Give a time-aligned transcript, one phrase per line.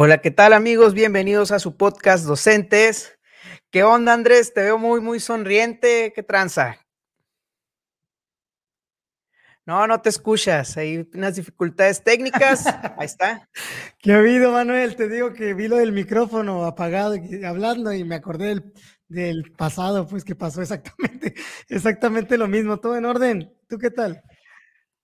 [0.00, 0.94] Hola, ¿qué tal amigos?
[0.94, 3.18] Bienvenidos a su podcast Docentes.
[3.72, 4.54] ¿Qué onda, Andrés?
[4.54, 6.12] Te veo muy, muy sonriente.
[6.14, 6.78] ¿Qué tranza?
[9.66, 10.76] No, no te escuchas.
[10.76, 12.64] Hay unas dificultades técnicas.
[12.96, 13.48] Ahí está.
[13.98, 14.94] ¿Qué ha habido, Manuel?
[14.94, 18.72] Te digo que vi lo del micrófono apagado y hablando y me acordé del,
[19.08, 21.34] del pasado, pues que pasó exactamente,
[21.68, 22.78] exactamente lo mismo.
[22.78, 23.52] Todo en orden.
[23.68, 24.22] ¿Tú qué tal?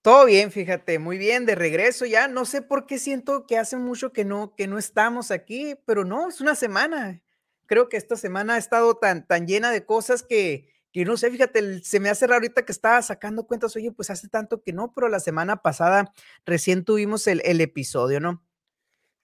[0.04, 2.28] Todo bien, fíjate, muy bien, de regreso ya.
[2.28, 6.04] No sé por qué siento que hace mucho que no, que no estamos aquí, pero
[6.04, 7.22] no, es una semana.
[7.64, 11.30] Creo que esta semana ha estado tan, tan llena de cosas que, que no sé,
[11.30, 14.74] fíjate, se me hace raro ahorita que estaba sacando cuentas, oye, pues hace tanto que
[14.74, 16.12] no, pero la semana pasada
[16.44, 18.44] recién tuvimos el, el episodio, ¿no?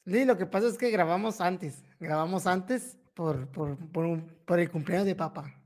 [0.06, 4.70] Sí, lo que pasa es que grabamos antes, grabamos antes por, por, por, por el
[4.70, 5.60] cumpleaños de papá.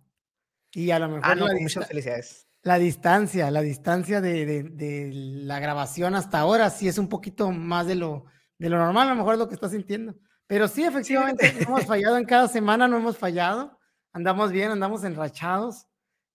[0.72, 1.24] Y a lo mejor...
[1.24, 2.48] Ah, no, muchas felicidades.
[2.64, 7.50] La distancia, la distancia de, de, de, la grabación hasta ahora sí es un poquito
[7.50, 8.24] más de lo,
[8.58, 10.16] de lo normal, a lo mejor es lo que estás sintiendo.
[10.46, 11.58] Pero sí, efectivamente, sí.
[11.60, 13.78] hemos fallado en cada semana, no hemos fallado.
[14.14, 15.86] Andamos bien, andamos enrachados.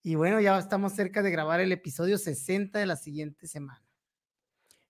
[0.04, 3.84] Y bueno, ya estamos cerca de grabar el episodio 60 de la siguiente semana.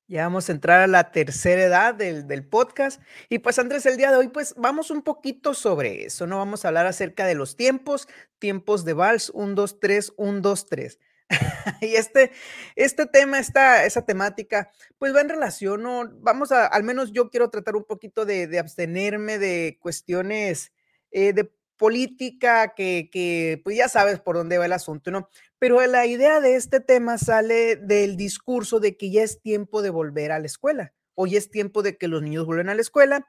[0.07, 3.01] Ya vamos a entrar a la tercera edad del, del, podcast.
[3.29, 6.39] Y pues Andrés, el día de hoy, pues vamos un poquito sobre eso, ¿no?
[6.39, 10.65] Vamos a hablar acerca de los tiempos, tiempos de vals, 1, 2, 3, 1, 2,
[10.65, 10.99] 3.
[11.81, 12.31] y este,
[12.75, 16.09] este tema, esta, esa temática, pues va en relación, ¿no?
[16.19, 20.71] vamos a, al menos yo quiero tratar un poquito de, abstenerme de cuestiones
[21.11, 25.29] eh, de política, que, que, pues ya sabes por dónde va el asunto, ¿no?
[25.59, 29.89] Pero la idea de este tema sale del discurso de que ya es tiempo de
[29.89, 32.81] volver a la escuela, o ya es tiempo de que los niños vuelvan a la
[32.81, 33.27] escuela,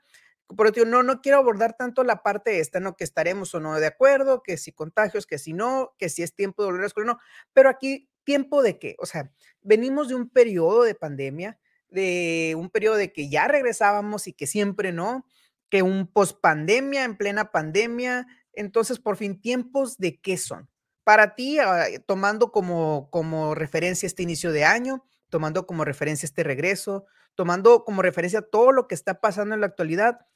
[0.57, 2.97] pero tío, no, no quiero abordar tanto la parte esta, ¿no?
[2.97, 6.35] Que estaremos o no de acuerdo, que si contagios, que si no, que si es
[6.35, 7.21] tiempo de volver a la escuela, no.
[7.53, 8.97] Pero aquí, ¿tiempo de qué?
[8.99, 9.31] O sea,
[9.63, 11.59] venimos de un periodo de pandemia,
[11.89, 15.27] de un periodo de que ya regresábamos y que siempre no,
[15.69, 18.27] que un post-pandemia, en plena pandemia.
[18.53, 20.69] Entonces, por fin, ¿tiempos de qué son?
[21.05, 21.59] Para ti,
[22.07, 28.03] tomando como, como referencia este inicio de año, tomando como referencia este regreso, tomando como
[28.03, 30.27] referencia todo lo que está pasando en la actualidad,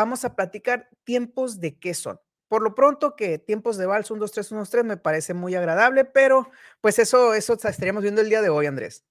[0.00, 2.18] vamos a platicar tiempos de qué son.
[2.48, 5.34] Por lo pronto que tiempos de vals 1, 2, 3, 1, 2, 3 me parece
[5.34, 6.50] muy agradable, pero
[6.80, 9.04] pues eso, eso estaríamos viendo el día de hoy, Andrés.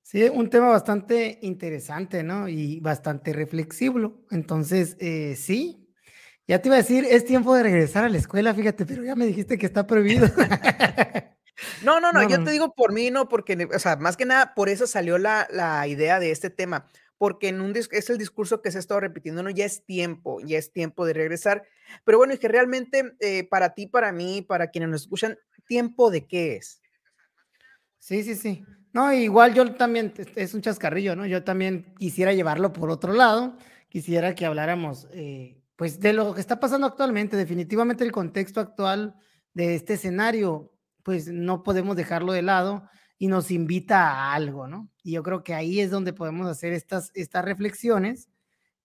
[0.00, 2.48] Sí, un tema bastante interesante, ¿no?
[2.48, 4.24] Y bastante reflexivo.
[4.30, 5.86] Entonces, eh, sí,
[6.46, 9.16] ya te iba a decir, es tiempo de regresar a la escuela, fíjate, pero ya
[9.16, 10.28] me dijiste que está prohibido.
[11.82, 14.26] no, no, no, no, yo te digo por mí, no, porque, o sea, más que
[14.26, 16.86] nada, por eso salió la, la idea de este tema
[17.18, 20.40] porque en un es el discurso que se ha estado repitiendo, no, ya es tiempo,
[20.40, 21.64] ya es tiempo de regresar.
[22.04, 26.10] Pero bueno, y que realmente eh, para ti, para mí, para quienes nos escuchan, ¿tiempo
[26.10, 26.80] de qué es?
[27.98, 28.64] Sí, sí, sí.
[28.92, 31.26] No, igual yo también, es un chascarrillo, ¿no?
[31.26, 33.56] Yo también quisiera llevarlo por otro lado,
[33.88, 37.36] quisiera que habláramos, eh, pues, de lo que está pasando actualmente.
[37.36, 39.14] Definitivamente el contexto actual
[39.54, 40.72] de este escenario,
[41.02, 42.88] pues, no podemos dejarlo de lado
[43.18, 44.90] y nos invita a algo, ¿no?
[45.02, 48.28] Y yo creo que ahí es donde podemos hacer estas, estas reflexiones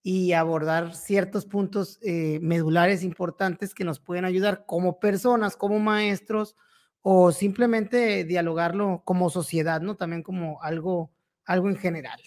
[0.02, 6.56] y abordar ciertos puntos eh, medulares importantes que nos pueden ayudar como personas, como maestros,
[7.02, 9.96] o simplemente dialogarlo como sociedad, ¿no?
[9.96, 11.12] También como algo,
[11.44, 12.20] algo en general.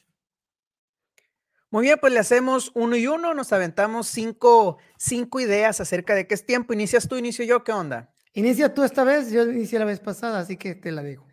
[1.72, 6.28] Muy bien, pues le hacemos uno y uno, nos aventamos cinco, cinco ideas acerca de
[6.28, 6.74] qué es tiempo.
[6.74, 7.64] ¿Inicias tú, inicio yo?
[7.64, 8.14] ¿Qué onda?
[8.34, 11.26] Inicia tú esta vez, yo inicié la vez pasada, así que te la dejo.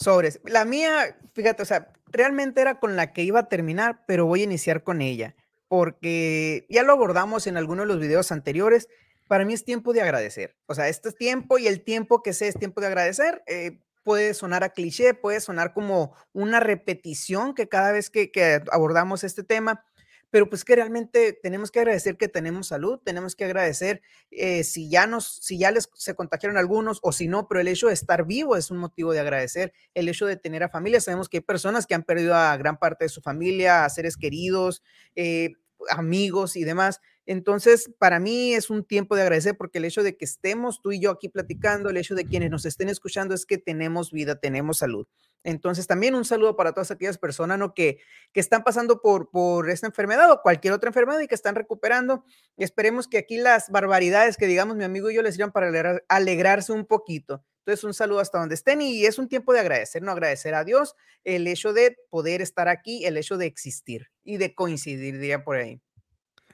[0.00, 0.40] Sobres.
[0.44, 4.40] La mía, fíjate, o sea, realmente era con la que iba a terminar, pero voy
[4.40, 5.36] a iniciar con ella,
[5.68, 8.88] porque ya lo abordamos en algunos de los videos anteriores.
[9.28, 10.56] Para mí es tiempo de agradecer.
[10.66, 13.42] O sea, este es tiempo y el tiempo que sé es tiempo de agradecer.
[13.46, 18.62] Eh, puede sonar a cliché, puede sonar como una repetición que cada vez que, que
[18.72, 19.84] abordamos este tema,
[20.30, 24.88] pero pues que realmente tenemos que agradecer que tenemos salud, tenemos que agradecer eh, si
[24.88, 27.94] ya nos, si ya les se contagiaron algunos o si no, pero el hecho de
[27.94, 31.38] estar vivo es un motivo de agradecer, el hecho de tener a familia, sabemos que
[31.38, 34.82] hay personas que han perdido a gran parte de su familia, a seres queridos,
[35.16, 35.52] eh,
[35.88, 37.00] amigos y demás.
[37.26, 40.92] Entonces, para mí es un tiempo de agradecer porque el hecho de que estemos tú
[40.92, 44.40] y yo aquí platicando, el hecho de quienes nos estén escuchando es que tenemos vida,
[44.40, 45.06] tenemos salud.
[45.42, 47.72] Entonces, también un saludo para todas aquellas personas ¿no?
[47.72, 47.98] que,
[48.32, 52.24] que están pasando por, por esta enfermedad o cualquier otra enfermedad y que están recuperando.
[52.56, 56.04] Esperemos que aquí las barbaridades que digamos mi amigo y yo les sirvan para alegrar,
[56.08, 57.44] alegrarse un poquito.
[57.60, 60.12] Entonces, un saludo hasta donde estén y es un tiempo de agradecer, ¿no?
[60.12, 60.94] Agradecer a Dios
[61.24, 65.56] el hecho de poder estar aquí, el hecho de existir y de coincidir, diría por
[65.56, 65.80] ahí.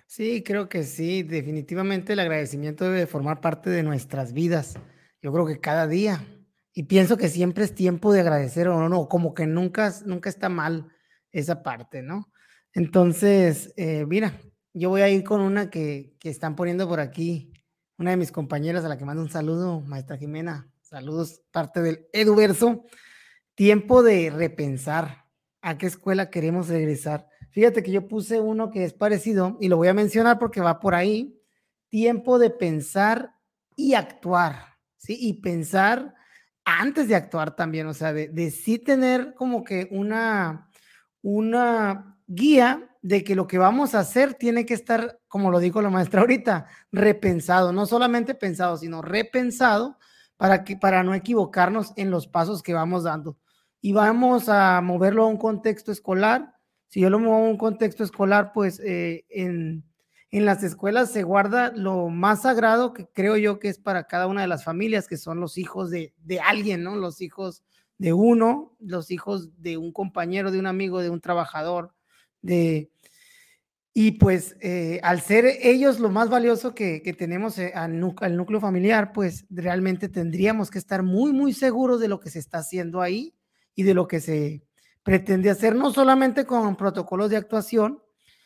[0.07, 4.75] Sí, creo que sí, definitivamente el agradecimiento debe formar parte de nuestras vidas.
[5.21, 6.25] Yo creo que cada día,
[6.73, 10.49] y pienso que siempre es tiempo de agradecer o no, como que nunca, nunca está
[10.49, 10.89] mal
[11.33, 12.31] esa parte, ¿no?
[12.73, 14.41] Entonces, eh, mira,
[14.73, 17.53] yo voy a ir con una que, que están poniendo por aquí,
[17.99, 20.71] una de mis compañeras a la que mando un saludo, maestra Jimena.
[20.83, 22.85] Saludos, parte del Eduverso.
[23.55, 25.25] Tiempo de repensar
[25.63, 27.29] a qué escuela queremos regresar.
[27.57, 30.79] Fíjate que yo puse uno que es parecido y lo voy a mencionar porque va
[30.79, 31.41] por ahí.
[31.89, 33.35] Tiempo de pensar
[33.75, 35.17] y actuar, ¿sí?
[35.19, 36.15] Y pensar
[36.67, 40.69] antes de actuar también, o sea, de, de sí tener como que una,
[41.23, 45.81] una guía de que lo que vamos a hacer tiene que estar, como lo dijo
[45.81, 49.97] la maestra ahorita, repensado, no solamente pensado, sino repensado
[50.37, 53.39] para, que, para no equivocarnos en los pasos que vamos dando.
[53.81, 56.56] Y vamos a moverlo a un contexto escolar.
[56.97, 59.85] Si yo lo muevo a un contexto escolar, pues eh, en,
[60.31, 64.27] en las escuelas se guarda lo más sagrado que creo yo que es para cada
[64.27, 66.97] una de las familias, que son los hijos de, de alguien, ¿no?
[66.97, 67.63] Los hijos
[67.99, 71.93] de uno, los hijos de un compañero, de un amigo, de un trabajador,
[72.41, 72.91] de...
[73.93, 78.37] Y pues eh, al ser ellos lo más valioso que, que tenemos eh, al, al,
[78.39, 82.57] núcleo familiar, pues realmente tendríamos que estar muy, muy seguros de lo que se está
[82.57, 83.35] haciendo ahí
[83.75, 84.66] y de lo que se
[85.07, 88.03] pretende hacer, no solamente con protocolos de actuación,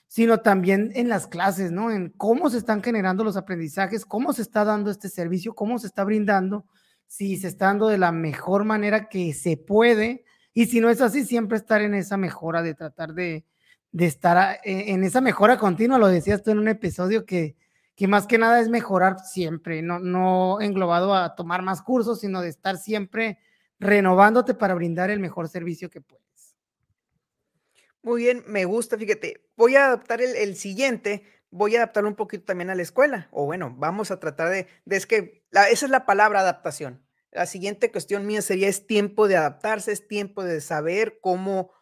[0.08, 1.90] sino también en las clases, ¿no?
[1.90, 5.86] En cómo se están generando los aprendizajes, cómo se está dando este servicio, cómo se
[5.86, 6.66] está brindando,
[7.06, 10.22] si se está dando de la mejor manera que se puede,
[10.52, 13.46] y si no es así, siempre estar en esa mejora de tratar de,
[13.90, 17.56] de estar e, en esa mejora continua, lo decías tú en un episodio que,
[17.96, 22.42] que más que nada es mejorar siempre, no, no englobado a tomar más cursos, sino
[22.42, 23.38] de estar siempre
[23.78, 26.29] renovándote para brindar el mejor servicio que puedes.
[28.02, 32.16] Muy bien, me gusta, fíjate, voy a adaptar el, el siguiente, voy a adaptarlo un
[32.16, 35.84] poquito también a la escuela, o bueno, vamos a tratar de, de es que esa
[35.86, 37.04] es la palabra adaptación.
[37.30, 41.72] La siguiente cuestión mía sería es tiempo de adaptarse, es tiempo de saber cómo,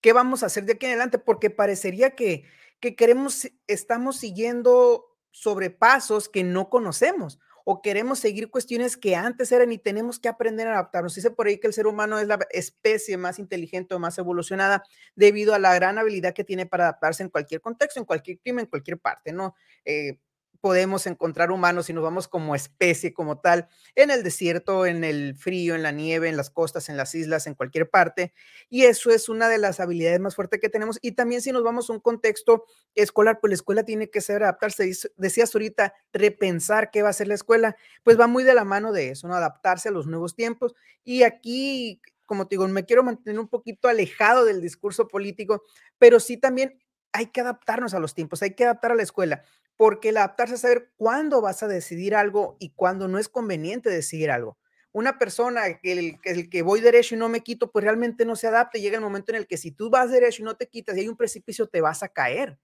[0.00, 2.44] qué vamos a hacer de aquí en adelante, porque parecería que,
[2.80, 9.50] que queremos, estamos siguiendo sobre pasos que no conocemos o queremos seguir cuestiones que antes
[9.50, 11.16] eran y tenemos que aprender a adaptarnos.
[11.16, 14.84] Dice por ahí que el ser humano es la especie más inteligente o más evolucionada
[15.16, 18.60] debido a la gran habilidad que tiene para adaptarse en cualquier contexto, en cualquier clima,
[18.60, 19.56] en cualquier parte, ¿no?
[19.84, 20.20] Eh,
[20.66, 25.36] podemos encontrar humanos si nos vamos como especie, como tal, en el desierto, en el
[25.36, 28.34] frío, en la nieve, en las costas, en las islas, en cualquier parte.
[28.68, 30.98] Y eso es una de las habilidades más fuertes que tenemos.
[31.02, 32.64] Y también si nos vamos a un contexto
[32.96, 34.90] escolar, pues la escuela tiene que ser adaptarse.
[35.16, 38.90] Decías ahorita, repensar qué va a ser la escuela, pues va muy de la mano
[38.90, 39.36] de eso, ¿no?
[39.36, 40.74] Adaptarse a los nuevos tiempos.
[41.04, 45.62] Y aquí como te digo, me quiero mantener un poquito alejado del discurso político,
[45.96, 46.76] pero sí también
[47.12, 49.42] hay que adaptarnos a los tiempos, hay que adaptar a la escuela
[49.76, 53.90] porque el adaptarse a saber cuándo vas a decidir algo y cuándo no es conveniente
[53.90, 54.58] decidir algo.
[54.92, 58.34] Una persona que el, el, que voy derecho y no me quito, pues realmente no
[58.34, 58.78] se adapta.
[58.78, 61.00] Llega el momento en el que si tú vas derecho y no te quitas y
[61.00, 62.58] hay un precipicio, te vas a caer.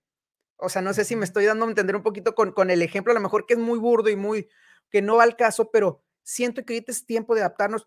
[0.56, 2.80] O sea, no sé si me estoy dando a entender un poquito con, con el
[2.80, 4.48] ejemplo, a lo mejor que es muy burdo y muy,
[4.90, 7.86] que no va al caso, pero siento que ahorita es tiempo de adaptarnos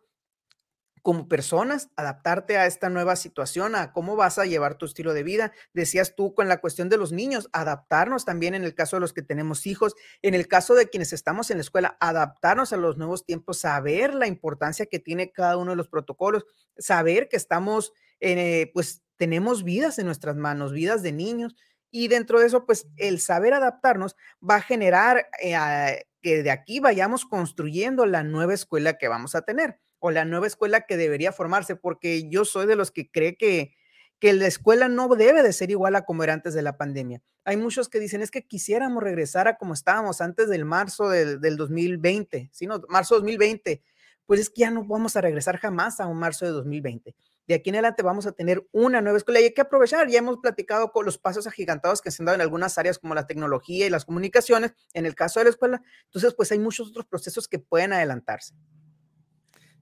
[1.05, 5.21] como personas, adaptarte a esta nueva situación, a cómo vas a llevar tu estilo de
[5.21, 5.51] vida.
[5.71, 9.13] Decías tú con la cuestión de los niños, adaptarnos también en el caso de los
[9.13, 9.93] que tenemos hijos,
[10.23, 14.15] en el caso de quienes estamos en la escuela, adaptarnos a los nuevos tiempos, saber
[14.15, 16.43] la importancia que tiene cada uno de los protocolos,
[16.75, 21.55] saber que estamos, eh, pues tenemos vidas en nuestras manos, vidas de niños.
[21.91, 26.79] Y dentro de eso, pues el saber adaptarnos va a generar eh, que de aquí
[26.79, 31.31] vayamos construyendo la nueva escuela que vamos a tener o la nueva escuela que debería
[31.31, 33.73] formarse, porque yo soy de los que cree que,
[34.19, 37.23] que la escuela no debe de ser igual a como era antes de la pandemia.
[37.43, 41.41] Hay muchos que dicen, es que quisiéramos regresar a como estábamos antes del marzo del,
[41.41, 42.67] del 2020, ¿sí?
[42.67, 43.81] No, marzo 2020.
[44.27, 47.15] Pues es que ya no vamos a regresar jamás a un marzo de 2020.
[47.47, 50.07] De aquí en adelante vamos a tener una nueva escuela y hay que aprovechar.
[50.07, 53.15] Ya hemos platicado con los pasos agigantados que se han dado en algunas áreas como
[53.15, 55.81] la tecnología y las comunicaciones, en el caso de la escuela.
[56.03, 58.53] Entonces, pues hay muchos otros procesos que pueden adelantarse.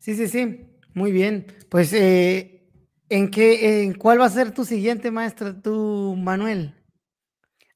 [0.03, 0.67] Sí, sí, sí.
[0.93, 1.47] Muy bien.
[1.69, 2.69] Pues, eh,
[3.07, 6.75] ¿en qué, en cuál va a ser tu siguiente maestro, tu Manuel?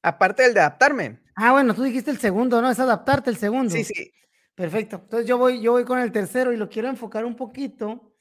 [0.02, 1.20] Aparte del de adaptarme.
[1.34, 2.70] Ah, bueno, tú dijiste el segundo, ¿no?
[2.70, 3.74] Es adaptarte el segundo.
[3.74, 4.12] Sí, sí.
[4.54, 4.96] Perfecto.
[5.04, 8.12] Entonces yo voy, yo voy con el tercero y lo quiero enfocar un poquito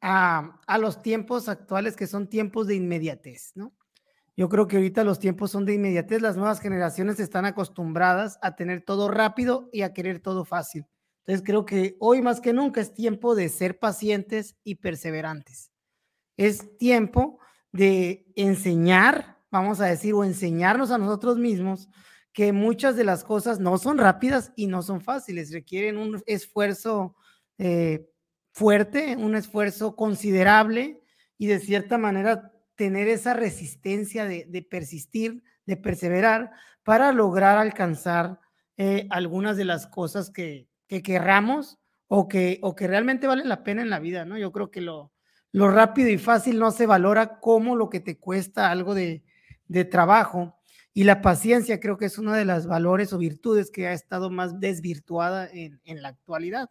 [0.00, 3.74] a, a los tiempos actuales que son tiempos de inmediatez, ¿no?
[4.34, 6.22] Yo creo que ahorita los tiempos son de inmediatez.
[6.22, 10.86] Las nuevas generaciones están acostumbradas a tener todo rápido y a querer todo fácil.
[11.24, 15.70] Entonces creo que hoy más que nunca es tiempo de ser pacientes y perseverantes.
[16.36, 17.38] Es tiempo
[17.70, 21.88] de enseñar, vamos a decir, o enseñarnos a nosotros mismos
[22.32, 27.14] que muchas de las cosas no son rápidas y no son fáciles, requieren un esfuerzo
[27.58, 28.08] eh,
[28.52, 31.02] fuerte, un esfuerzo considerable
[31.38, 36.50] y de cierta manera tener esa resistencia de, persistir, de perseverar
[36.82, 38.40] para lograr alcanzar
[38.76, 43.64] eh, algunas de las cosas que, que querramos o que, o que realmente valen la
[43.64, 44.36] pena en la vida, ¿no?
[44.36, 45.10] Yo creo que lo,
[45.50, 49.24] lo rápido y fácil no se valora como lo que te cuesta algo de,
[49.68, 50.58] de trabajo.
[50.92, 54.28] Y la paciencia creo que es una de las valores o virtudes que ha estado
[54.28, 56.68] más desvirtuada en, en la actualidad.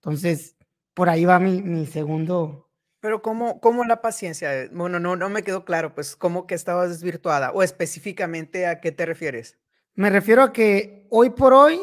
[0.00, 0.56] Entonces,
[0.92, 2.72] por ahí va mi, mi segundo.
[2.98, 4.50] Pero ¿cómo, ¿cómo la paciencia?
[4.72, 7.52] Bueno, no, no me quedó claro, pues, ¿cómo que estaba desvirtuada?
[7.52, 9.60] O específicamente, ¿a qué te refieres?
[9.94, 11.78] Me refiero a que hoy por hoy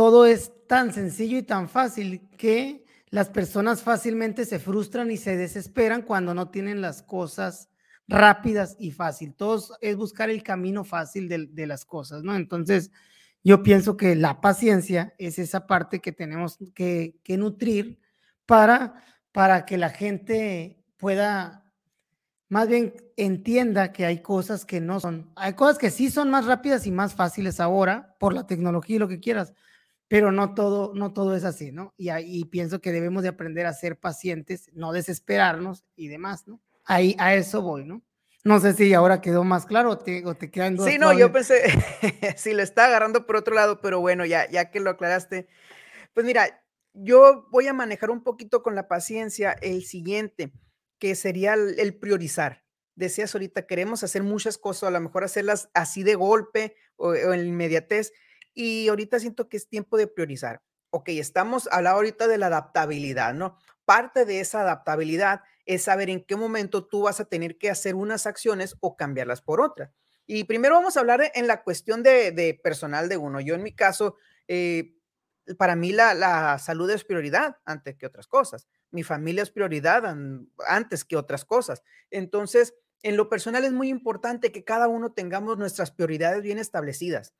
[0.00, 5.36] todo es tan sencillo y tan fácil que las personas fácilmente se frustran y se
[5.36, 7.68] desesperan cuando no tienen las cosas
[8.08, 9.34] rápidas y fácil.
[9.34, 12.34] Todos es buscar el camino fácil de, las cosas, ¿no?
[12.34, 12.90] Entonces,
[13.44, 18.00] yo pienso que la paciencia es esa parte que tenemos que, que nutrir
[18.46, 21.70] para, para que la gente pueda,
[22.48, 26.46] más bien entienda que hay cosas que no son, hay cosas que sí son más
[26.46, 29.52] rápidas y más fáciles ahora por la tecnología y lo que quieras,
[30.10, 31.94] pero no todo, no todo es así, ¿no?
[31.96, 36.60] Y, ahí pienso que debemos de aprender a ser pacientes, no desesperarnos y demás, ¿no?
[36.84, 38.02] Ahí a eso voy, ¿no?
[38.42, 41.30] No sé si ahora quedó más claro o te, o te quedan Sí, no, yo
[41.30, 41.62] pensé,
[42.36, 45.46] si lo está agarrando por otro lado, pero bueno, ya, ya que lo aclaraste,
[46.12, 46.60] pues mira,
[46.92, 50.52] yo voy a manejar un poquito con la paciencia el siguiente,
[50.98, 52.64] que sería el, el priorizar.
[52.96, 57.32] Decías ahorita, queremos hacer muchas cosas, a lo mejor hacerlas así de golpe o, o
[57.32, 58.12] en inmediatez,
[58.54, 60.62] y ahorita siento que es tiempo de priorizar.
[60.90, 63.56] Ok, estamos hablando ahorita de la adaptabilidad, ¿no?
[63.84, 67.94] Parte de esa adaptabilidad es saber en qué momento tú vas a tener que hacer
[67.94, 69.92] unas acciones o cambiarlas por otras.
[70.26, 73.40] Y primero vamos a hablar en la cuestión de, personal de uno.
[73.40, 74.16] Yo en mi caso,
[74.48, 74.96] eh,
[75.58, 78.68] para mí la, salud es prioridad antes que otras cosas.
[78.90, 81.82] Mi familia es prioridad an, antes que otras cosas.
[82.10, 87.34] Entonces, en lo personal es muy importante que cada uno tengamos nuestras prioridades bien establecidas.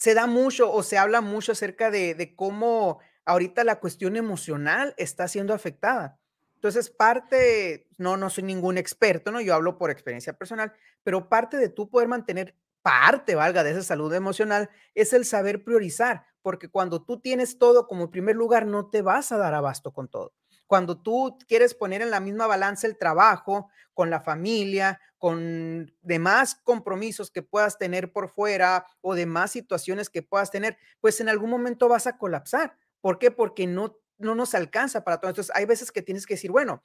[0.00, 5.28] Se da mucho o se habla mucho acerca de, cómo ahorita la cuestión emocional está
[5.28, 6.18] siendo afectada.
[6.54, 9.42] Entonces, parte, no, no soy ningún experto, ¿no?
[9.42, 13.82] Yo hablo por experiencia personal, pero parte de tú poder mantener, parte, valga, de esa
[13.82, 18.88] salud emocional, es el saber priorizar, porque cuando tú tienes todo como primer lugar, no
[18.88, 20.32] te vas a dar abasto con todo.
[20.70, 26.54] Cuando tú quieres poner en la misma balanza el trabajo con la familia, con demás
[26.62, 31.50] compromisos que puedas tener por fuera o demás situaciones que puedas tener, pues en algún
[31.50, 32.76] momento vas a colapsar.
[33.00, 33.32] ¿Por qué?
[33.32, 35.30] Porque no no nos alcanza para todo.
[35.30, 36.84] Entonces, hay veces que tienes que decir, bueno,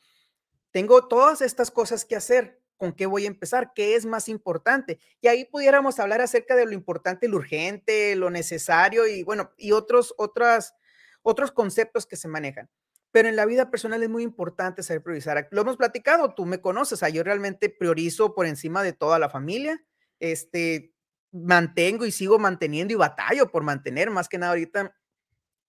[0.72, 3.72] tengo todas estas cosas que hacer, ¿con qué voy a empezar?
[3.76, 5.00] ¿Qué es más importante?
[5.22, 9.74] Y ahí pudiéramos hablar acerca de lo importante, lo urgente, lo necesario y bueno, y
[9.74, 12.68] otros, otros conceptos que se manejan.
[13.16, 15.48] Pero en la vida personal es muy importante saber priorizar.
[15.52, 19.20] Lo hemos platicado, tú me conoces, o sea, yo realmente priorizo por encima de toda
[19.20, 19.82] la familia.
[20.20, 20.94] Este,
[21.32, 24.94] mantengo y sigo manteniendo y batallo por mantener, más que nada ahorita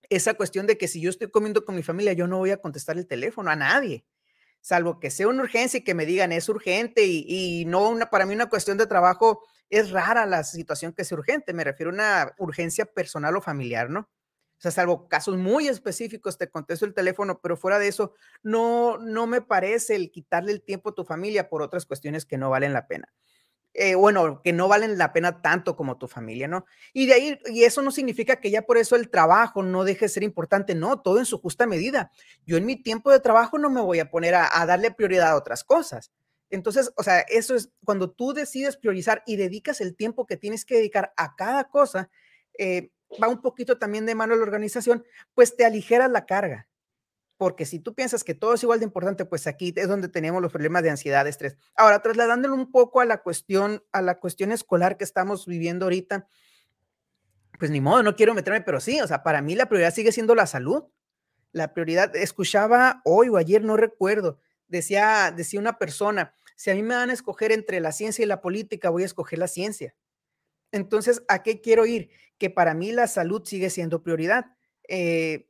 [0.08, 2.56] esa cuestión de que si yo estoy comiendo con mi familia, yo no voy a
[2.56, 4.04] contestar el teléfono a nadie,
[4.60, 8.10] salvo que sea una urgencia y que me digan es urgente y, y no una,
[8.10, 11.92] para mí una cuestión de trabajo, es rara la situación que es urgente, me refiero
[11.92, 14.10] a una urgencia personal o familiar, ¿no?
[14.58, 18.98] O sea, salvo casos muy específicos, te contesto el teléfono, pero fuera de eso, no,
[18.98, 22.50] no me parece el quitarle el tiempo a tu familia por otras cuestiones que no
[22.50, 23.12] valen la pena
[23.78, 26.64] eh, bueno, que no valen la pena tanto como tu familia, ¿no?
[26.94, 30.06] Y de ahí, y eso no significa que ya por eso el trabajo no deje
[30.06, 32.10] de ser importante, no, todo en su justa medida.
[32.46, 35.28] Yo en mi tiempo de trabajo no me voy a poner a, a darle prioridad
[35.28, 36.10] a otras cosas.
[36.48, 40.64] Entonces, o sea, eso es cuando tú decides priorizar y dedicas el tiempo que tienes
[40.64, 42.08] que dedicar a cada cosa,
[42.58, 42.90] eh,
[43.22, 46.68] va un poquito también de mano la organización, pues te aligeras la carga
[47.36, 50.40] porque si tú piensas que todo es igual de importante, pues aquí es donde tenemos
[50.40, 51.56] los problemas de ansiedad, estrés.
[51.76, 56.28] Ahora, trasladándolo un poco a la cuestión, a la cuestión escolar que estamos viviendo ahorita,
[57.58, 60.12] pues ni modo, no quiero meterme, pero sí, o sea, para mí la prioridad sigue
[60.12, 60.84] siendo la salud.
[61.52, 66.82] La prioridad, escuchaba hoy o ayer, no recuerdo, decía, decía una persona, si a mí
[66.82, 69.94] me van a escoger entre la ciencia y la política, voy a escoger la ciencia.
[70.76, 72.10] Entonces, ¿a qué quiero ir?
[72.38, 74.46] Que para mí la salud sigue siendo prioridad.
[74.88, 75.48] Eh,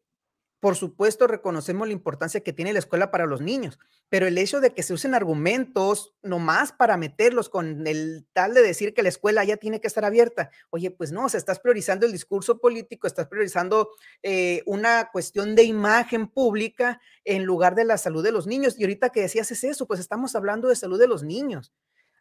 [0.58, 3.78] por supuesto, reconocemos la importancia que tiene la escuela para los niños,
[4.08, 8.62] pero el hecho de que se usen argumentos nomás para meterlos con el tal de
[8.62, 11.60] decir que la escuela ya tiene que estar abierta, oye, pues no, o sea, estás
[11.60, 13.90] priorizando el discurso político, estás priorizando
[14.22, 18.76] eh, una cuestión de imagen pública en lugar de la salud de los niños.
[18.78, 21.72] Y ahorita que decías es eso, pues estamos hablando de salud de los niños.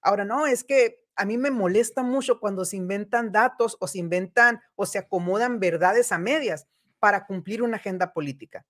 [0.06, 3.98] Ahora, no, es que a mí me molesta mucho cuando se inventan datos o se
[3.98, 6.68] inventan o se acomodan verdades a medias
[7.00, 8.68] para cumplir una agenda política.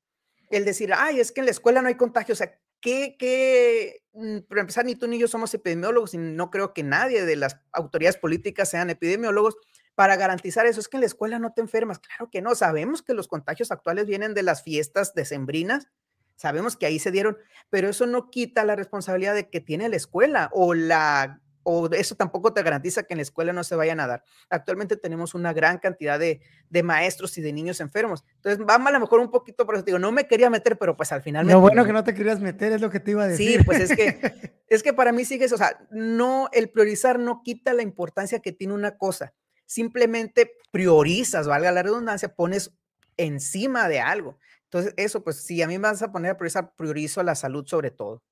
[0.49, 4.01] El decir, ay, es que en la escuela no hay contagio, o sea, ¿qué, qué,
[4.13, 7.35] mm, para empezar, ni tú ni yo somos epidemiólogos y no creo que nadie de
[7.35, 9.57] las autoridades políticas sean epidemiólogos
[9.95, 10.79] para garantizar eso.
[10.79, 11.99] Es que en la escuela no te enfermas.
[11.99, 12.55] Claro que no.
[12.55, 15.89] Sabemos que los contagios actuales vienen de las fiestas decembrinas.
[16.35, 17.37] Sabemos que ahí se dieron,
[17.69, 22.13] pero eso no quita la responsabilidad de que tiene la escuela o la o eso
[22.13, 24.23] tampoco te garantiza que en la escuela no se vayan a dar.
[24.51, 26.39] Actualmente tenemos una gran cantidad de,
[26.83, 28.23] maestros y de niños enfermos.
[28.35, 30.95] Entonces, vamos a lo mejor un poquito, por eso digo, no me quería meter, pero
[30.95, 31.47] pues al final...
[31.47, 33.57] Lo bueno que no te querías meter es lo que te iba a decir.
[33.57, 37.17] Sí, pues es que, es que para mí sigue eso, o sea, no, el priorizar
[37.17, 39.33] no quita la importancia que tiene una cosa,
[39.65, 42.75] simplemente priorizas, valga la redundancia, pones
[43.17, 44.37] encima de algo.
[44.65, 47.91] Entonces, eso, pues si a mí me vas a poner a priorizar, la salud sobre
[47.91, 48.23] todo.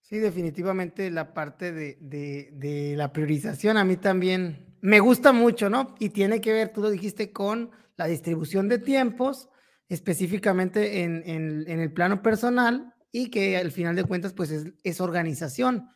[0.00, 5.94] Sí, definitivamente la parte de, la priorización a mí también me gusta mucho, ¿no?
[5.98, 9.48] Y tiene que ver, tú lo dijiste, con la distribución de tiempos,
[9.88, 11.22] específicamente en,
[11.66, 15.88] el plano personal y que al final de cuentas, pues es, es organización.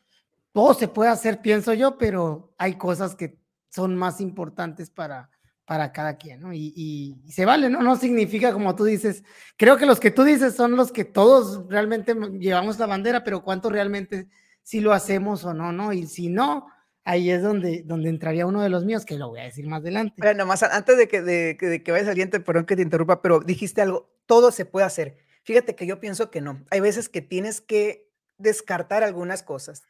[0.53, 3.39] Todo se puede hacer, pienso yo, pero hay cosas que
[3.71, 5.31] son más importantes para,
[5.69, 6.55] para cada quien, ¿no?
[6.55, 7.83] Y, se vale, ¿no?
[7.83, 9.23] No significa como tú dices,
[9.59, 13.43] creo que los que tú dices son los que todos realmente llevamos la bandera, pero
[13.43, 14.29] cuánto realmente
[14.63, 15.93] si lo hacemos o no, ¿no?
[15.93, 16.69] Y si no,
[17.05, 19.83] ahí es donde, donde entraría uno de los míos, que lo voy a decir más
[19.83, 20.15] adelante.
[20.17, 23.83] Bueno, más antes de que, de, de que vayas perdón que te interrumpa, pero dijiste
[23.83, 25.19] algo, todo se puede hacer.
[25.43, 26.65] Fíjate que yo pienso que no.
[26.71, 29.85] Hay veces que tienes que descartar algunas cosas.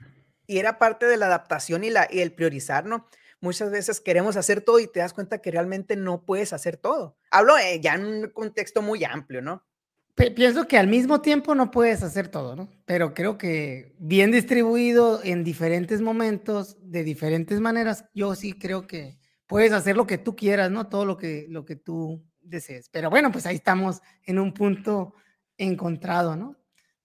[0.49, 3.07] Y era parte de la adaptación y, la, y el priorizar, ¿no?
[3.41, 7.17] Muchas veces queremos hacer todo y te das cuenta que realmente no puedes hacer todo.
[7.31, 9.65] Hablo eh, ya en un contexto muy amplio, ¿no?
[10.35, 12.69] Pienso que al mismo tiempo no puedes hacer todo, ¿no?
[12.87, 19.21] Pero creo que bien distribuido en diferentes momentos, de diferentes maneras, yo sí creo que
[19.47, 20.89] puedes hacer lo que tú quieras, ¿no?
[20.89, 22.89] Todo lo que, lo que tú desees.
[22.89, 25.15] Pero bueno, pues ahí estamos en un punto
[25.57, 26.57] encontrado, ¿no?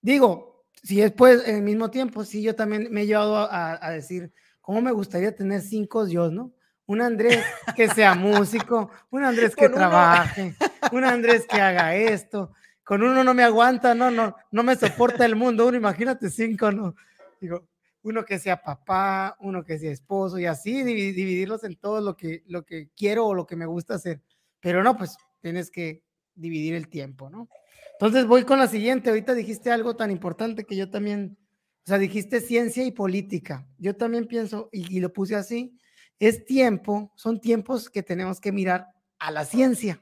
[0.02, 3.92] Digo, si es pues en el mismo tiempo, sí, yo también me he llevado a
[3.92, 6.52] decir, ¿cómo me gustaría tener cinco Dios, no?
[6.86, 7.44] Un Andrés
[7.76, 10.56] que sea músico, un Andrés que trabaje,
[10.92, 12.52] un Andrés que haga esto.
[12.84, 15.68] Con uno no me aguanta, no, no, no me soporta el mundo.
[15.68, 16.96] Uno, imagínate cinco, no.
[17.40, 17.68] Digo,
[18.02, 22.44] uno que sea papá, uno que sea esposo y así dividirlos en todo lo que,
[22.48, 24.22] lo que quiero o lo que me gusta hacer.
[24.60, 26.04] Pero no, pues tienes que
[26.36, 27.48] dividir el tiempo, ¿no?
[27.94, 29.10] Entonces voy con la siguiente.
[29.10, 31.38] Ahorita dijiste algo tan importante que yo también
[31.86, 33.68] o sea, dijiste ciencia y política.
[33.78, 35.78] Yo también pienso, y, lo puse así,
[36.18, 38.88] es tiempo, son tiempos que tenemos que mirar
[39.20, 40.02] a la ciencia.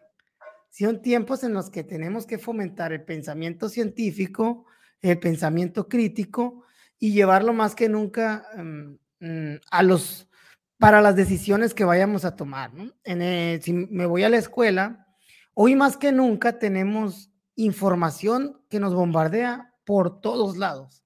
[0.70, 4.65] Son tiempos en los que tenemos que fomentar el pensamiento científico,
[5.02, 6.63] el pensamiento crítico
[7.00, 10.28] y llevarlo más que nunca mm, mm, a los
[10.78, 12.72] para las decisiones que vayamos a tomar.
[13.04, 15.08] En si me voy a la escuela,
[15.54, 21.01] hoy más que nunca tenemos información que nos bombardea por todos lados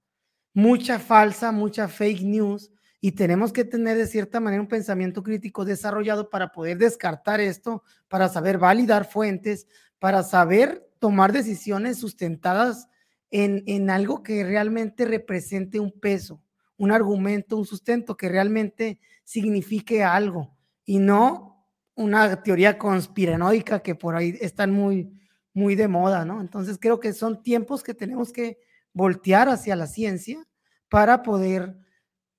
[0.55, 5.65] mucha falsa, mucha fake news y tenemos que tener de cierta manera un pensamiento crítico
[5.65, 9.67] desarrollado para poder descartar esto, para saber validar fuentes,
[9.99, 12.87] para saber tomar decisiones sustentadas
[13.29, 16.41] en, en algo que realmente represente un peso,
[16.77, 24.15] un argumento, un sustento que realmente signifique algo y no una teoría conspiranoica que por
[24.15, 25.11] ahí están muy,
[25.53, 26.39] muy de moda, ¿no?
[26.39, 28.57] Entonces creo que son tiempos que tenemos que
[28.95, 30.43] voltear hacia la ciencia
[30.89, 31.77] para poder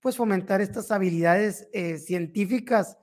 [0.00, 2.96] pues fomentar estas habilidades eh, científicas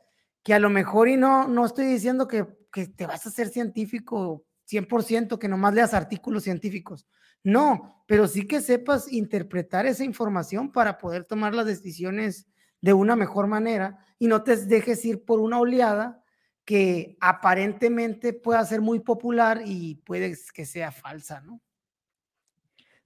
[0.44, 3.48] que a lo mejor y no, no estoy diciendo que, que te vas a ser
[3.48, 7.08] científico 100%, que nomás leas artículos científicos.
[7.44, 12.48] No, pero sí que sepas interpretar esa información para poder tomar las decisiones
[12.82, 16.24] de una mejor manera y no te dejes ir por una oleada
[16.66, 21.62] que aparentemente pueda ser muy popular y puede que sea falsa, ¿no?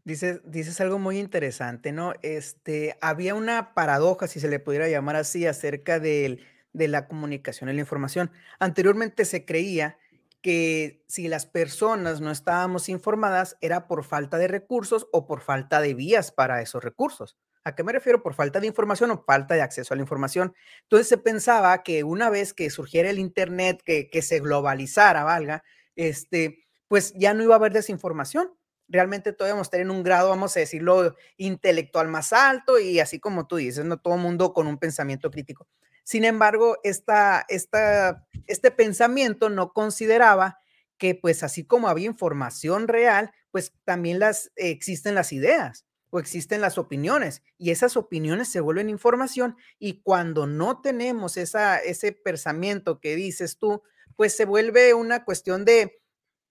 [0.08, 2.14] Dices, dices algo muy interesante, ¿no?
[2.22, 6.40] Este, había una paradoja, si se le pudiera llamar así, acerca de
[6.72, 8.32] la comunicación y la información.
[8.58, 9.98] Anteriormente se creía
[10.42, 15.82] que si las personas no estábamos informadas era por falta de recursos o por falta
[15.82, 17.36] de vías para esos recursos.
[17.66, 18.24] ¿A qué me refiero?
[18.24, 20.56] Por falta de información o falta de acceso a la información.
[20.84, 25.66] Entonces se pensaba que una vez que surgiera el Internet, que, que se globalizara, valga,
[25.98, 28.57] este, pues ya no iba a haber desinformación
[28.88, 33.48] realmente debemos estar en un grado, vamos a decirlo, intelectual más alto y así como
[33.48, 35.68] tú dices, no todo mundo con un pensamiento crítico.
[36.04, 40.60] Sin embargo, esta, esta, este pensamiento no consideraba
[40.98, 46.62] que pues así como había información real, pues también las, existen las ideas o existen
[46.62, 53.02] las opiniones y esas opiniones se vuelven información y cuando no tenemos esa, ese pensamiento
[53.02, 53.84] que dices tú,
[54.16, 56.02] pues se vuelve una cuestión de,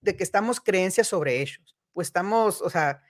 [0.01, 3.01] de que estamos creencias sobre ellos estamos, o sea,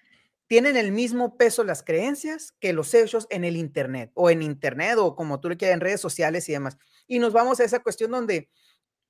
[0.47, 4.95] tienen el mismo peso las creencias que los hechos en el Internet o en Internet
[4.97, 6.77] o como tú le quieras en redes sociales y demás.
[7.05, 8.49] Y nos vamos a esa cuestión donde,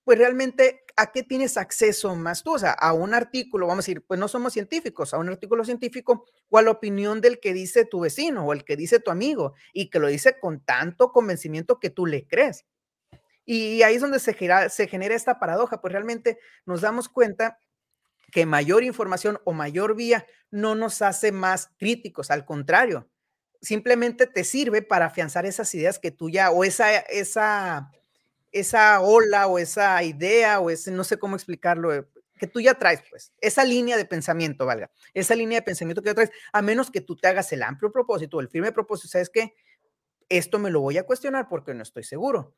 [0.03, 2.55] pues realmente, ¿a qué tienes acceso más tú?
[2.55, 5.63] O sea, a un artículo, vamos a decir, pues no somos científicos, a un artículo
[5.63, 9.11] científico o a la opinión del que dice tu vecino o el que dice tu
[9.11, 12.65] amigo y que lo dice con tanto convencimiento que tú le crees.
[13.45, 17.59] Y ahí es donde se genera, se genera esta paradoja, pues realmente nos damos cuenta
[18.31, 23.09] que mayor información o mayor vía no nos hace más críticos, al contrario,
[23.61, 27.91] simplemente te sirve para afianzar esas ideas que tú ya, o esa, esa,
[28.51, 32.75] esa ola o esa idea o ese, no sé cómo explicarlo, eh, que tú ya
[32.75, 36.61] traes, pues, esa línea de pensamiento, valga, esa línea de pensamiento que ya traes, a
[36.61, 39.55] menos que tú te hagas el amplio propósito, el firme propósito, sabes que
[40.29, 42.53] esto me lo voy a cuestionar porque no estoy seguro.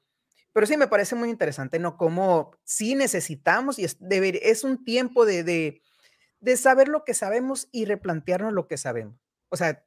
[0.54, 1.98] Pero sí me parece muy interesante, ¿no?
[1.98, 5.82] Como sí necesitamos y es, es un tiempo de, de,
[6.40, 9.16] de, saber lo que sabemos y replantearnos lo que sabemos.
[9.50, 9.84] O sea,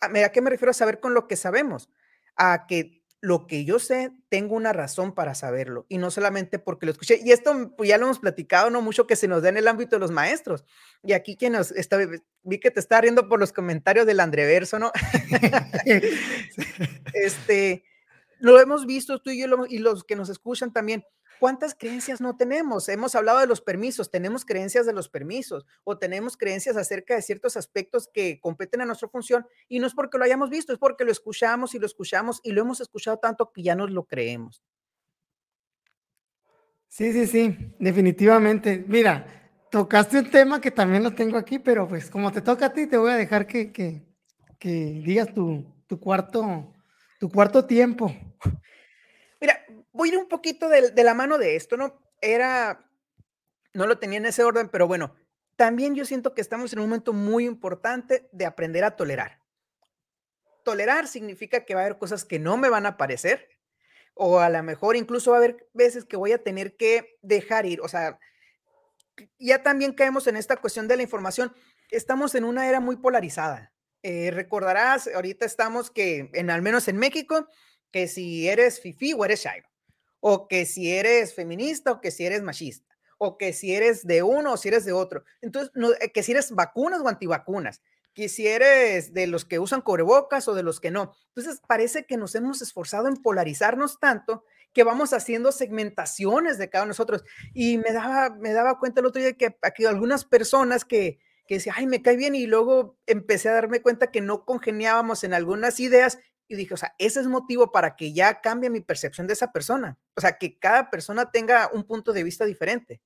[0.00, 1.88] ¿a, qué me refiero a saber con lo que sabemos?
[2.36, 6.86] A que lo que yo sé, tengo una razón para saberlo y no solamente porque
[6.86, 7.20] lo escuché.
[7.24, 9.68] Y esto pues, ya lo hemos platicado, no mucho que se nos da en el
[9.68, 10.64] ámbito de los maestros.
[11.04, 11.98] Y aquí que nos está,
[12.42, 14.90] vi que te está riendo por los comentarios del Andreverso, ¿no?
[17.14, 17.84] este,
[18.42, 21.04] lo hemos visto tú y yo y los que nos escuchan también.
[21.38, 22.88] ¿Cuántas creencias no tenemos?
[22.88, 27.22] Hemos hablado de los permisos, tenemos creencias de los permisos o tenemos creencias acerca de
[27.22, 30.80] ciertos aspectos que competen a nuestra función y no es porque lo hayamos visto, es
[30.80, 34.04] porque lo escuchamos y lo escuchamos y lo hemos escuchado tanto que ya nos lo
[34.06, 34.60] creemos.
[36.88, 38.84] Sí, sí, sí, definitivamente.
[38.88, 39.24] Mira,
[39.70, 42.88] tocaste un tema que también lo tengo aquí, pero pues como te toca a ti,
[42.88, 44.04] te voy a dejar que, que,
[44.58, 46.72] que digas tu, tu cuarto
[47.22, 48.12] tu cuarto tiempo.
[49.40, 52.00] Mira, voy a ir un poquito de, la mano de esto, ¿no?
[52.20, 52.88] Era,
[53.72, 55.14] no lo tenía en ese orden, pero bueno,
[55.56, 59.40] también yo siento que estamos en un momento muy importante de aprender a tolerar.
[60.64, 63.48] Tolerar significa que va a haber cosas que no me van a parecer,
[64.14, 67.66] o a lo mejor incluso va a haber veces que voy a tener que dejar
[67.66, 68.18] ir, o sea,
[69.38, 71.52] ya también caemos en esta cuestión de la información.
[71.90, 73.72] Estamos en una era muy polarizada.
[74.02, 77.46] Eh, recordarás, ahorita estamos que, en, al menos en México,
[77.92, 79.68] que si eres fifi o eres chairo,
[80.20, 84.22] o que si eres feminista o que si eres machista, o que si eres de
[84.22, 85.24] uno o si eres de otro.
[85.40, 87.82] Entonces, eh, que si eres vacunas o antivacunas,
[88.14, 91.14] que si eres de los que usan cubrebocas o de los que no.
[91.28, 96.84] Entonces, parece que nos hemos esforzado en polarizarnos tanto que vamos haciendo segmentaciones de cada
[96.84, 97.24] uno de nosotros.
[97.52, 101.56] Y me daba, me daba cuenta el otro día que aquí algunas personas que, que
[101.56, 105.34] decía, ay, me cae bien, y luego empecé a darme cuenta que no congeniábamos en
[105.34, 106.18] algunas ideas
[106.54, 109.52] y dije, o sea, ese es motivo para que ya cambie mi percepción de esa
[109.52, 109.98] persona.
[110.14, 113.00] O sea, que cada persona tenga un punto de vista diferente.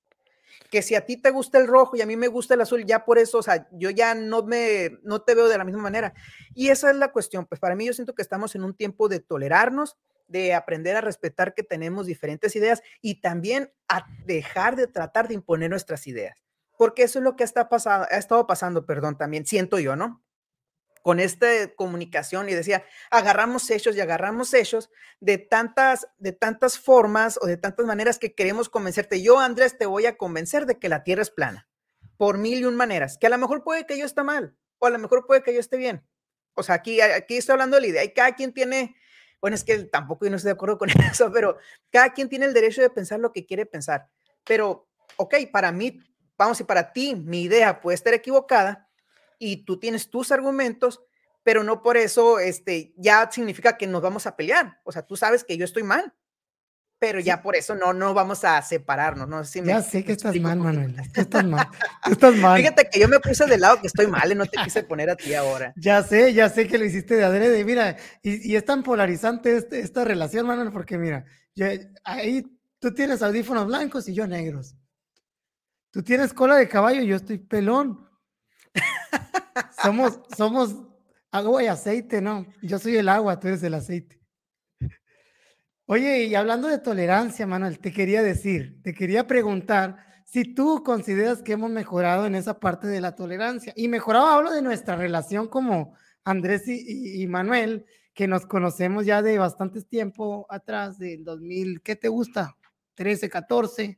[0.69, 2.85] Que si a ti te gusta el rojo y a mí me gusta el azul,
[2.85, 5.81] ya por eso, o sea, yo ya no me, no te veo de la misma
[5.81, 6.13] manera.
[6.53, 7.45] Y esa es la cuestión.
[7.45, 11.01] Pues para mí yo siento que estamos en un tiempo de tolerarnos, de aprender a
[11.01, 16.43] respetar que tenemos diferentes ideas y también a dejar de tratar de imponer nuestras ideas
[16.77, 20.21] porque eso es lo que está pasando, ha estado pasando, perdón, también siento yo, ¿no?
[21.07, 24.89] Con esta comunicación y decía, agarramos hechos y agarramos hechos
[25.21, 29.21] de tantas, de tantas formas o de tantas maneras que queremos convencerte.
[29.21, 31.69] Yo, Andrés, te voy a convencer de que la Tierra es plana,
[32.17, 34.85] por mil y un maneras, que a lo mejor puede que yo esté mal o
[34.85, 36.05] a lo mejor puede que yo esté bien.
[36.55, 38.97] O sea, aquí, aquí estoy hablando de la idea y cada quien tiene,
[39.39, 41.57] bueno, es que tampoco yo no estoy de acuerdo con eso, pero
[41.89, 44.09] cada quien tiene el derecho de pensar lo que quiere pensar.
[44.43, 46.01] Pero, ok, para mí
[46.37, 48.86] vamos, si para ti mi idea puede estar equivocada
[49.39, 51.01] y tú tienes tus argumentos,
[51.43, 54.79] pero no por eso este, ya significa que nos vamos a pelear.
[54.83, 56.13] O sea, tú sabes que yo estoy mal,
[56.99, 59.27] pero ya por eso no, no vamos a separarnos.
[59.27, 60.95] No si ya sé que estás mal, Manuel.
[61.15, 61.67] estás mal.
[62.11, 62.57] estás mal.
[62.59, 65.09] Fíjate que yo me puse del lado que estoy mal y no te quise poner
[65.09, 65.73] a ti ahora.
[65.77, 67.63] Ya sé, ya sé que lo hiciste de adrede.
[67.63, 71.25] Mira, y, y es tan polarizante este, esta relación, Manuel, porque mira,
[72.03, 72.43] ahí
[72.79, 74.75] tú tienes audífonos blancos y yo negros.
[75.91, 78.06] Tú tienes cola de caballo, yo estoy pelón.
[79.83, 80.75] somos, somos
[81.31, 82.45] agua y aceite, ¿no?
[82.61, 84.19] Yo soy el agua, tú eres el aceite.
[85.85, 91.41] Oye, y hablando de tolerancia, Manuel, te quería decir, te quería preguntar si tú consideras
[91.41, 93.71] que hemos mejorado en esa parte de la tolerancia.
[93.75, 99.37] Y mejorado hablo de nuestra relación como Andrés y, Manuel, que nos conocemos ya de
[99.37, 102.57] bastantes tiempo atrás, del 2000, ¿qué te gusta?
[102.95, 103.97] 13, 14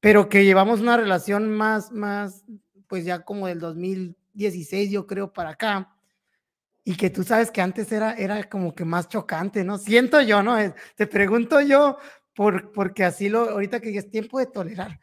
[0.00, 2.44] pero que llevamos una relación más, más,
[2.88, 5.94] pues ya como del 2016, yo creo, para acá,
[6.84, 9.76] y que tú sabes que antes era, era como que más chocante, ¿no?
[9.76, 10.56] Siento yo, ¿no?
[10.96, 11.98] Te pregunto yo,
[12.34, 14.98] por, porque así lo, ahorita que es tiempo de tolerar.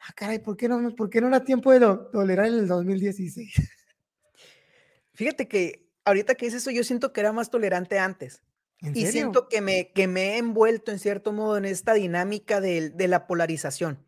[0.00, 1.80] Ah, caray, ¿por qué no, por qué no era tiempo de
[2.12, 3.54] tolerar en el 2016?
[5.14, 8.42] Fíjate que ahorita que dices eso, yo siento que era más tolerante antes.
[8.80, 9.12] ¿En Y serio?
[9.12, 13.08] siento que me que me he envuelto en cierto modo en esta dinámica del de
[13.08, 14.04] la polarización.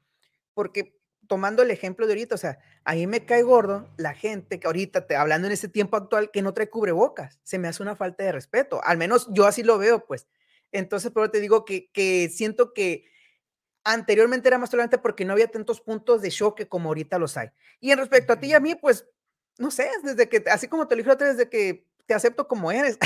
[0.55, 1.01] Porque
[1.33, 4.66] tomando el ejemplo de ahorita, o sea, a mí me cae gordo la gente que
[4.66, 7.40] ahorita te hablando en ese tiempo actual que no trae cubrebocas.
[7.42, 8.85] Se me hace una falta de respeto.
[8.85, 10.27] Al menos yo así lo veo, pues.
[10.73, 13.07] Entonces, pero te digo que que siento que
[13.85, 17.49] anteriormente era más tolerante porque no había tantos puntos de choque como ahorita los hay.
[17.81, 19.07] Y en respecto a ti y a mí, pues,
[19.59, 22.99] no sé, desde que así como te lo dije desde que te acepto como eres.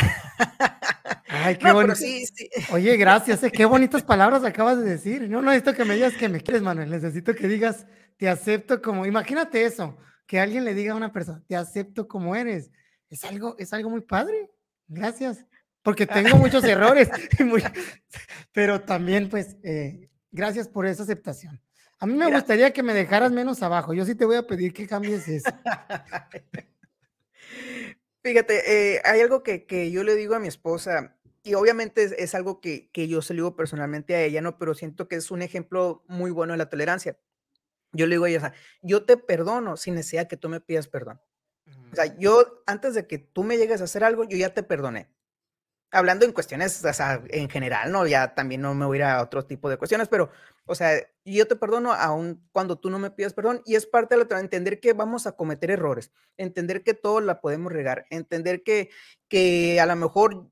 [1.28, 1.94] Ay, qué No, bonito.
[1.94, 2.48] sí, sí.
[2.72, 5.22] Oye, gracias, eh, qué bonitas palabras acabas de decir.
[5.28, 7.86] No, no necesito que me digas que me quieres, Manuel, necesito que digas:
[8.20, 12.34] "Te acepto como" imagínate eso, que alguien le diga a una persona: "Te acepto como
[12.36, 12.70] eres".
[13.10, 14.50] Es algo es algo muy padre.
[14.88, 15.44] Gracias,
[15.82, 16.14] porque Ah.
[16.14, 17.08] tengo muchos errores
[17.44, 17.62] muy
[18.52, 21.60] pero también, pues, eh, gracias por esa aceptación.
[21.98, 23.94] A mí me Mira gustaría que me dejaras menos abajo.
[23.94, 25.50] Yo sí te voy a pedir que cambies eso.
[28.24, 32.12] Fíjate, eh, hay algo que que yo le digo a mi esposa, y obviamente es
[32.12, 34.58] es algo que que yo se lo digo personalmente a ella, ¿no?
[34.58, 37.18] Pero siento que es un ejemplo muy bueno de la tolerancia.
[37.96, 40.60] Yo le digo a ella, o sea, yo te perdono sin necesidad que tú me
[40.60, 41.20] pidas perdón.
[41.92, 42.18] O sea, Mm.
[42.18, 45.08] yo antes de que tú me llegues a hacer algo, yo ya te perdoné.
[45.92, 48.06] Hablando en cuestiones, o sea, en general, ¿no?
[48.06, 50.30] Ya también no me voy a ir a otro tipo de cuestiones, pero,
[50.66, 54.16] o sea, yo te perdono aun cuando tú no me pidas perdón, y es parte
[54.16, 58.62] de la entender que vamos a cometer errores, entender que todos la podemos regar, entender
[58.62, 58.90] que
[59.28, 60.50] que a la mejor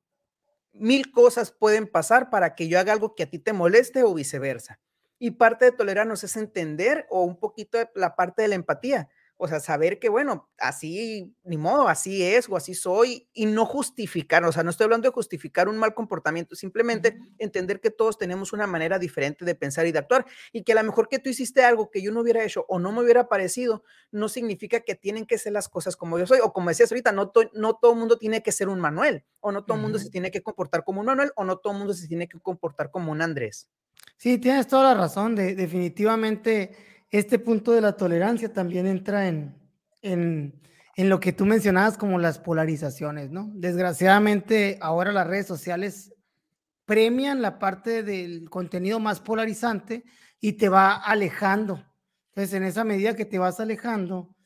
[0.73, 4.15] 1000 cosas pueden pasar para que yo haga algo que a ti te moleste o
[4.15, 4.81] viceversa.
[5.21, 9.09] Y parte de tolerarnos es entender o un poquito de la parte de la empatía,
[9.37, 13.67] o sea, saber que, bueno, así ni modo, así es o así soy y no
[13.67, 18.17] justificar, o sea, no estoy hablando de justificar un mal comportamiento, simplemente entender que todos
[18.17, 21.19] tenemos una manera diferente de pensar y de actuar, y que a la mejor que
[21.19, 24.81] tú hiciste algo que yo no hubiera hecho o no me hubiera parecido, no significa
[24.81, 27.43] que tienen que ser las cosas como yo soy, o como decías ahorita, no to
[27.55, 30.43] no todo mundo tiene que ser un Manuel, o no todo mundo se tiene que
[30.43, 33.69] comportar como un Manuel, o no todo mundo se tiene que comportar como un Andrés.
[34.21, 35.35] Sí, tienes toda la razón.
[35.35, 36.77] De definitivamente,
[37.11, 39.57] este punto de la tolerancia también entra en
[40.03, 40.61] en
[40.97, 43.51] en lo que tú mencionabas como las polarizaciones, ¿no?
[43.55, 46.15] Desgraciadamente, ahora las redes sociales
[46.87, 50.05] premian la parte del contenido más polarizante
[50.41, 51.85] y te va alejando.
[52.31, 54.37] Entonces, en esa medida que te vas alejando,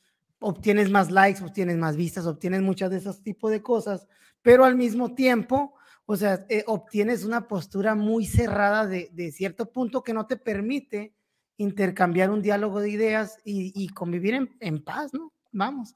[0.41, 4.07] obtienes más likes, obtienes más vistas, obtienes muchas de esos tipos de cosas,
[4.43, 5.75] pero al mismo tiempo,
[6.11, 10.39] o sea, eh, obtienes una postura muy cerrada de de cierto punto que no te
[10.39, 11.15] permite
[11.59, 15.35] intercambiar un diálogo de ideas y y convivir en en paz, ¿no?
[15.53, 15.95] Vamos,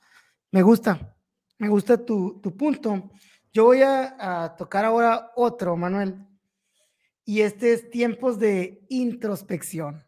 [0.50, 1.16] me gusta,
[1.58, 3.10] me gusta tu tu punto.
[3.54, 6.26] Yo voy a tocar ahora otro, Manuel.
[7.24, 10.04] Y este es tiempos de introspección,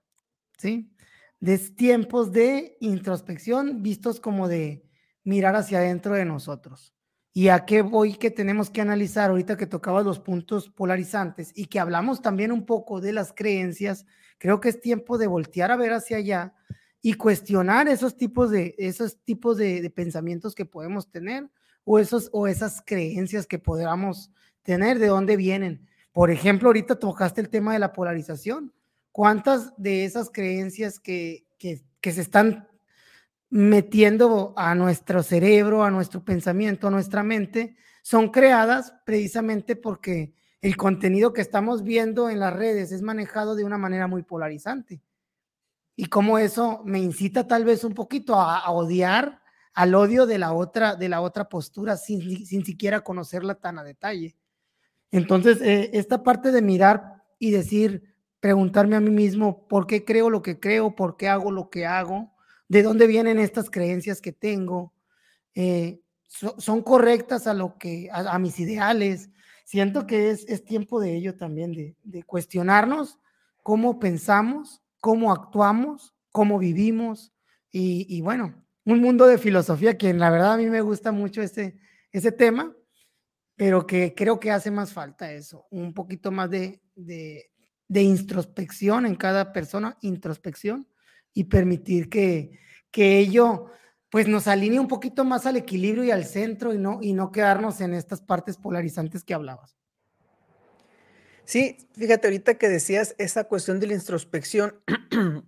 [0.59, 0.95] ¿sí?
[1.41, 4.87] De tiempos de introspección vistos como de
[5.23, 6.94] mirar hacia adentro de nosotros.
[7.37, 8.15] ¿Y a qué voy?
[8.15, 12.65] Que tenemos que analizar ahorita que tocabas los puntos polarizantes y que hablamos también un
[12.65, 14.07] poco de las creencias,
[14.39, 16.55] creo que es tiempo de voltear a ver hacia allá
[17.03, 21.51] y cuestionar esos tipos de esos tipos de pensamientos que podemos tener
[21.83, 24.31] o esos o esas creencias que podamos
[24.63, 25.89] tener, ¿de dónde vienen?
[26.13, 28.73] Por ejemplo, ahorita tocaste el tema de la polarización.
[29.11, 32.69] ¿Cuántas de esas creencias que que que se están
[33.55, 40.77] metiendo a nuestro cerebro, a nuestro pensamiento, a nuestra mente, son creadas precisamente porque el
[40.77, 45.01] contenido que estamos viendo en las redes es manejado de una manera muy polarizante?
[45.95, 49.41] Y cómo eso me incita tal vez un poquito a odiar,
[49.73, 53.79] al odio de la otra de la otra postura sin si sin siquiera conocerla tan
[53.79, 54.37] a detalle.
[55.13, 60.29] Entonces, eh, esta parte de mirar y decir, preguntarme a mí mismo, ¿por qué creo
[60.29, 60.97] lo que creo?
[60.97, 62.34] ¿Por qué hago lo que hago?
[62.75, 64.93] ¿De dónde vienen estas creencias que tengo?
[65.55, 69.31] Eh, ¿so son correctas a lo que a mis ideales?
[69.65, 73.21] Siento que es es tiempo de ello también, de de cuestionarnos
[73.63, 77.33] cómo pensamos, cómo actuamos, cómo vivimos
[77.71, 81.77] y bueno, un mundo de filosofía que la verdad a mí me gusta mucho ese
[82.11, 82.75] ese tema,
[83.55, 87.53] pero que creo que hace más falta eso, un poquito más de de
[87.87, 90.89] de introspección en cada persona, introspección,
[91.35, 93.67] y permitir que que ello,
[94.09, 97.33] pues, nos alinee un poquito más al equilibrio y al centro, y no y no
[97.33, 99.77] quedarnos en estas partes polarizantes que hablabas.
[101.45, 104.81] Sí, fíjate, ahorita que decías esa cuestión de la introspección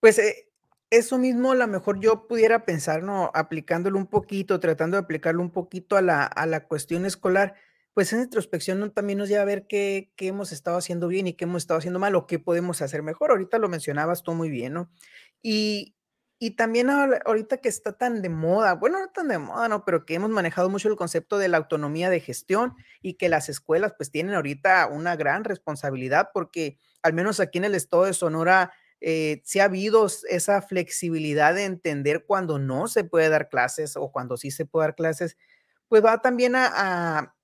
[0.00, 0.48] pues, eh,
[0.88, 3.30] eso mismo a la mejor yo pudiera pensar, ¿no?
[3.34, 7.56] Aplicándolo un poquito, tratando de aplicarlo un poquito a la a la cuestión escolar,
[8.00, 8.90] pues, esa introspección.
[8.92, 11.76] También nos lleva a ver qué qué hemos estado haciendo bien y qué hemos estado
[11.76, 13.30] haciendo mal, o qué podemos hacer mejor.
[13.30, 14.90] Ahorita lo mencionabas tú muy bien, ¿no?
[15.42, 15.94] Y
[16.38, 19.84] y también ahorita que está tan de moda, bueno, no tan de moda, ¿no?
[19.84, 23.50] Pero que hemos manejado mucho el concepto de la autonomía de gestión y que las
[23.50, 28.14] escuelas pues tienen ahorita una gran responsabilidad porque al menos aquí en el estado de
[28.14, 33.94] Sonora eh, sí ha habido esa flexibilidad de entender cuando no se puede dar clases
[33.98, 35.36] o cuando sí se puede dar clases,
[35.88, 37.34] pues va también a a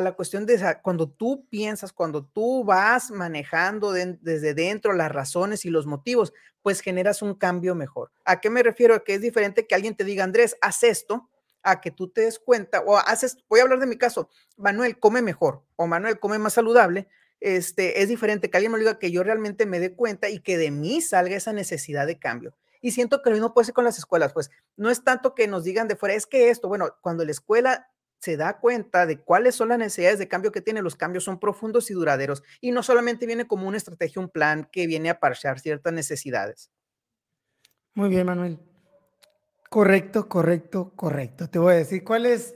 [0.00, 5.70] la cuestión de cuando tú piensas, cuando tú vas manejando desde dentro las razones y
[5.70, 6.32] los motivos,
[6.62, 8.10] pues generas un cambio mejor.
[8.24, 8.94] ¿A qué me refiero?
[8.94, 11.28] A que es diferente que alguien te diga, Andrés, haz esto,
[11.62, 14.98] a que tú te des cuenta, o haces, voy a hablar de mi caso, Manuel
[14.98, 17.08] come mejor o Manuel come más saludable,
[17.40, 20.58] este, es diferente que alguien me diga que yo realmente me dé cuenta y que
[20.58, 22.54] de mí salga esa necesidad de cambio.
[22.80, 25.48] Y siento que lo mismo puede ser con las escuelas, pues no es tanto que
[25.48, 29.20] nos digan de fuera, es que esto, bueno, cuando la escuela se da cuenta de
[29.20, 32.70] cuáles son las necesidades de cambio que tiene, los cambios son profundos y duraderos y
[32.70, 36.70] no solamente viene como una estrategia, un plan que viene a parchar ciertas necesidades.
[37.94, 38.58] Muy bien, Manuel.
[39.70, 41.48] Correcto, correcto, correcto.
[41.48, 42.54] Te voy a decir cuál es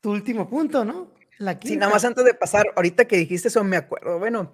[0.00, 1.14] tu último punto, ¿no?
[1.38, 4.18] La sí, nada más antes de pasar, ahorita que dijiste eso me acuerdo.
[4.18, 4.52] Bueno,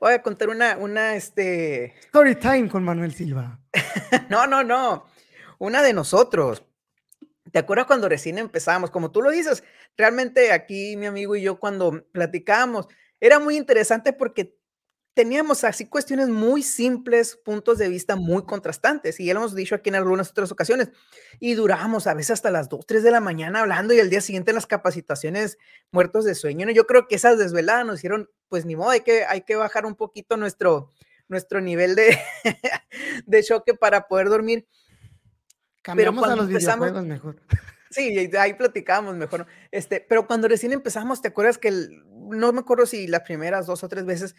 [0.00, 1.94] voy a contar una, una, este...
[2.06, 3.58] Story time con Manuel Silva.
[4.30, 5.06] no, no, no.
[5.58, 6.64] Una de nosotros.
[7.54, 8.90] ¿Te acuerdas cuando recién empezamos?
[8.90, 9.62] Como tú lo dices,
[9.96, 12.88] realmente aquí mi amigo y yo cuando platicábamos,
[13.20, 14.58] era muy interesante porque
[15.14, 19.76] teníamos así cuestiones muy simples, puntos de vista muy contrastantes, y ya lo hemos dicho
[19.76, 20.88] aquí en algunas otras ocasiones,
[21.38, 24.20] y duramos a veces hasta las 2, 3 de la mañana hablando y al día
[24.20, 25.56] siguiente en las capacitaciones
[25.92, 26.68] muertos de sueño.
[26.72, 29.86] Yo creo que esas desveladas nos hicieron, pues ni modo, hay que, hay que bajar
[29.86, 30.90] un poquito nuestro,
[31.28, 32.18] nuestro nivel de,
[33.26, 34.66] de choque para poder dormir.
[35.84, 37.36] Cambiamos a los videojuegos mejor.
[37.90, 39.46] Sí, ahí platicábamos mejor.
[39.70, 43.84] Este, pero cuando recién empezamos, ¿te acuerdas que no me acuerdo si las primeras dos
[43.84, 44.34] o tres veces,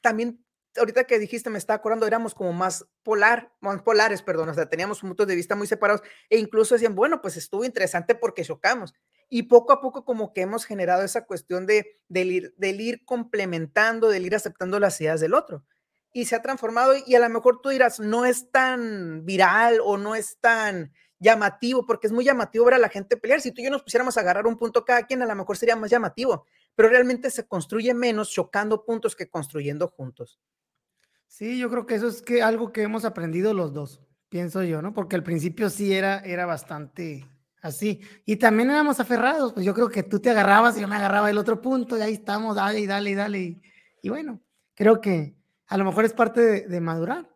[0.00, 0.44] también
[0.76, 4.68] ahorita que dijiste, me estaba acordando, éramos como más polar, más polares, perdón, o sea,
[4.68, 8.94] teníamos puntos de vista muy separados e incluso decían, bueno, pues estuvo interesante porque chocamos.
[9.28, 13.04] Y poco a poco como que hemos generado esa cuestión de, del, ir, del ir
[13.04, 15.64] complementando, del ir aceptando las ideas del otro
[16.12, 19.96] y se ha transformado y a lo mejor tú dirás, no es tan viral o
[19.96, 23.40] no es tan llamativo, porque es muy llamativo ver a la gente pelear.
[23.40, 25.56] Si tú y yo nos pusiéramos a agarrar un punto cada quien, a lo mejor
[25.56, 30.40] sería más llamativo, pero realmente se construye menos chocando puntos que construyendo juntos.
[31.28, 34.82] Sí, yo creo que eso es que algo que hemos aprendido los dos, pienso yo,
[34.82, 34.92] ¿no?
[34.92, 37.24] Porque al principio sí era, era bastante
[37.62, 38.00] así.
[38.24, 41.30] Y también éramos aferrados, pues yo creo que tú te agarrabas y yo me agarraba
[41.30, 43.60] el otro punto y ahí estamos, dale y dale y dale.
[44.02, 44.40] y bueno,
[44.74, 45.39] creo que
[45.70, 47.30] a lo mejor es parte de, madurar.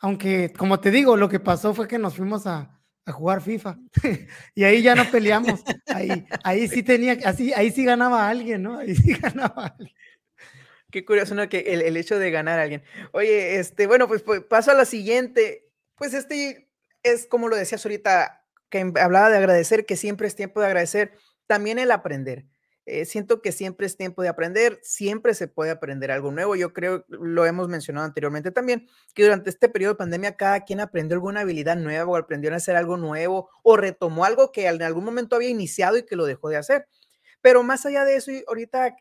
[0.00, 3.78] Aunque, como te digo, lo que pasó fue que nos fuimos a, jugar FIFA
[4.54, 5.60] y ahí ya no peleamos.
[5.88, 8.78] Ahí, ahí sí tenía, así, ahí sí ganaba alguien, ¿no?
[8.78, 9.96] Ahí sí ganaba alguien.
[10.92, 11.48] Qué curioso, ¿no?
[11.48, 12.84] Que el, hecho de ganar a alguien.
[13.10, 15.68] Oye, este, bueno, pues, pues, paso a la siguiente.
[15.96, 16.68] Pues este
[17.02, 21.14] es como lo decías ahorita, que hablaba de agradecer, que siempre es tiempo de agradecer.
[21.48, 22.46] También el aprender.
[22.84, 26.56] Eh, siento que siempre es tiempo de aprender, siempre se puede aprender algo nuevo.
[26.56, 30.80] Yo creo, lo hemos mencionado anteriormente también, que durante este periodo de pandemia cada quien
[30.80, 34.82] aprendió alguna habilidad nueva o aprendió a hacer algo nuevo o retomó algo que en
[34.82, 36.88] algún momento había iniciado y que lo dejó de hacer.
[37.40, 38.96] Pero más allá de eso, ahorita,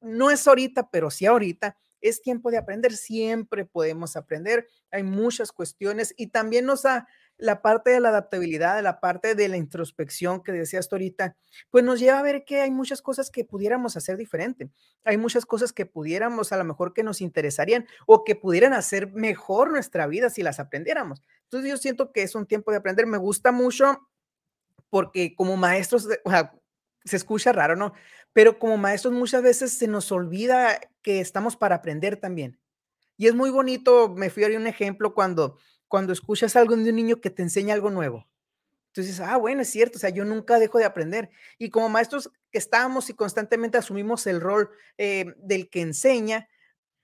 [0.00, 4.68] no es ahorita, pero sí ahorita, es tiempo de aprender, siempre podemos aprender.
[4.90, 9.48] Hay muchas cuestiones y también nos ha la parte de la adaptabilidad, la parte de
[9.48, 11.36] la introspección que decías ahorita,
[11.70, 14.70] pues nos lleva a ver que hay muchas cosas que pudiéramos hacer diferente.
[15.04, 19.12] Hay muchas cosas que pudiéramos a lo mejor que nos interesarían o que pudieran hacer
[19.12, 21.22] mejor nuestra vida si las aprendiéramos.
[21.44, 23.06] Entonces yo siento que es un tiempo de aprender.
[23.06, 24.08] Me gusta mucho
[24.90, 26.08] porque como maestros,
[27.04, 27.92] se escucha raro, ¿no?
[28.32, 32.58] Pero como maestros muchas veces se nos olvida que estamos para aprender también.
[33.16, 35.58] Y es muy bonito, me fui a un ejemplo cuando
[35.94, 38.26] cuando escuchas algo de un niño que te enseña algo nuevo.
[38.88, 41.30] Entonces, ah, bueno, es cierto, o sea, yo nunca dejo de aprender.
[41.56, 46.48] Y como maestros que estamos y constantemente asumimos el rol eh, del que enseña,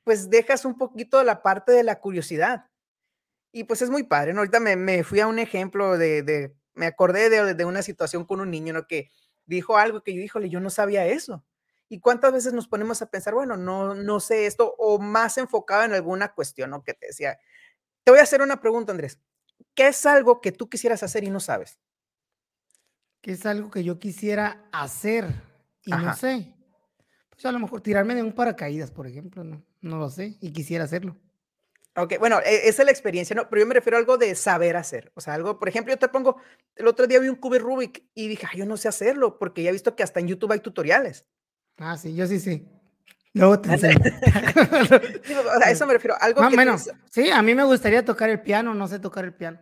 [0.02, 2.66] pues dejas un poquito la parte de la curiosidad.
[3.52, 4.40] Y pues es muy padre, ¿no?
[4.40, 8.50] Ahorita me, fui a un ejemplo de, me acordé de, de, una situación con un
[8.50, 8.88] niño, ¿no?
[8.88, 9.08] Que
[9.46, 11.44] dijo algo que yo, híjole, yo no sabía eso.
[11.88, 15.84] ¿Y cuántas veces nos ponemos a pensar, bueno, no, no sé esto, o más enfocado
[15.84, 16.82] en alguna cuestión, ¿no?
[16.82, 17.38] Que te decía,
[18.10, 19.20] te voy a hacer una pregunta, Andrés.
[19.72, 21.78] ¿Qué es algo que tú quisieras hacer y no sabes?
[23.20, 25.32] ¿Qué es algo que yo quisiera hacer
[25.84, 26.52] y no sé?
[27.28, 30.50] Pues a lo mejor tirarme de un paracaídas, por ejemplo, no, no lo sé y
[30.52, 31.16] quisiera hacerlo.
[31.94, 33.48] Ok, bueno, e, esa es la experiencia, ¿no?
[33.48, 35.12] Pero yo me refiero a algo de saber hacer.
[35.14, 36.38] O sea, algo, por ejemplo, yo te pongo,
[36.74, 39.70] el otro día vi un cubo Rubik y dije, yo no sé hacerlo, porque ya
[39.70, 41.26] he visto que hasta en YouTube hay tutoriales.
[41.76, 42.66] Ah, sí, yo sí, sí.
[43.32, 43.70] Luego te
[45.64, 46.16] a eso me refiero.
[46.20, 46.76] Algo que.
[47.10, 49.60] Sí, a mí me gustaría tocar el piano, no sé tocar el piano.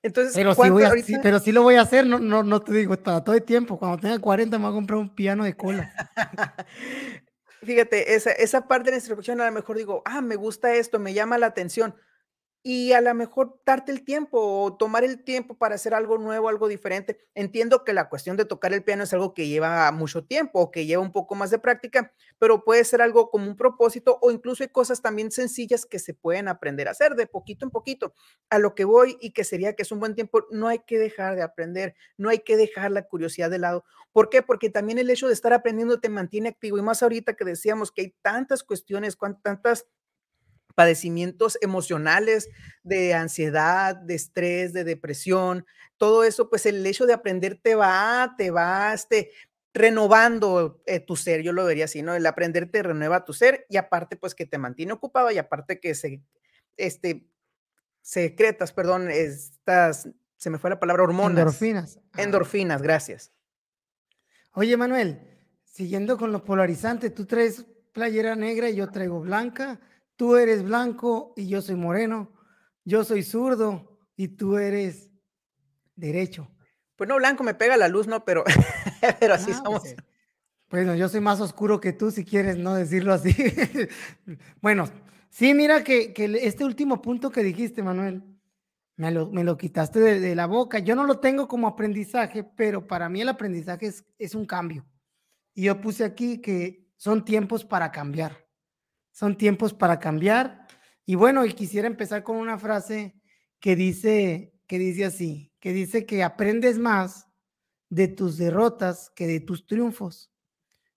[0.00, 2.72] Entonces, pero sí, voy a, pero sí lo voy a hacer, no, no, no te
[2.72, 3.78] digo, para todo el tiempo.
[3.78, 5.92] Cuando tenga 40 me voy a comprar un piano de cola.
[7.64, 11.00] Fíjate, esa, esa parte de la instrucción a lo mejor digo, ah, me gusta esto,
[11.00, 11.96] me llama la atención
[12.62, 16.48] y a lo mejor darte el tiempo o tomar el tiempo para hacer algo nuevo,
[16.48, 17.18] algo diferente.
[17.34, 20.70] Entiendo que la cuestión de tocar el piano es algo que lleva mucho tiempo o
[20.70, 24.30] que lleva un poco más de práctica, pero puede ser algo como un propósito o
[24.30, 28.12] incluso hay cosas también sencillas que se pueden aprender a hacer de poquito en poquito.
[28.50, 30.98] A lo que voy y que sería que es un buen tiempo, no hay que
[30.98, 33.84] dejar de aprender, no hay que dejar la curiosidad de lado.
[34.12, 34.42] ¿Por qué?
[34.42, 37.92] Porque también el hecho de estar aprendiendo te mantiene activo y más ahorita que decíamos
[37.92, 39.86] que hay tantas cuestiones, tantas
[40.78, 42.50] padecimientos emocionales,
[42.84, 45.66] de ansiedad, de estrés, de depresión,
[45.96, 49.32] todo eso, pues el hecho de aprender te va, te va, este,
[49.74, 52.14] renovando eh, tu ser, yo lo vería así, ¿no?
[52.14, 55.80] El aprender te renueva tu ser y aparte, pues que te mantiene ocupado y aparte
[55.80, 56.22] que se,
[56.76, 57.28] este,
[58.00, 61.38] secretas, perdón, estas, se me fue la palabra hormonas.
[61.38, 61.98] Endorfinas.
[62.16, 63.32] Endorfinas, gracias.
[64.52, 65.20] Oye, Manuel,
[65.64, 69.80] siguiendo con lo polarizante, tú traes playera negra y yo traigo blanca
[70.18, 72.30] tú eres blanco y yo soy moreno,
[72.84, 75.10] yo soy zurdo y tú eres
[75.94, 76.50] derecho.
[76.96, 78.42] Pues no, blanco me pega la luz, no, pero,
[79.20, 79.82] pero así ah, somos.
[79.82, 79.96] Pues,
[80.70, 83.32] bueno, yo soy más oscuro que tú, si quieres no decirlo así.
[84.60, 84.90] bueno,
[85.30, 86.12] sí, mira que,
[86.42, 88.24] este último punto que dijiste, Manuel,
[88.96, 90.80] me lo, me lo quitaste de, la boca.
[90.80, 94.84] Yo no lo tengo como aprendizaje, pero para mí el aprendizaje es, es un cambio.
[95.54, 98.47] Y yo puse aquí que son tiempos para cambiar
[99.18, 100.64] son tiempos para cambiar.
[101.04, 103.16] Y bueno, y quisiera empezar con una frase
[103.58, 107.26] que dice, que dice así, que dice que aprendes más
[107.88, 110.30] de tus derrotas que de tus triunfos.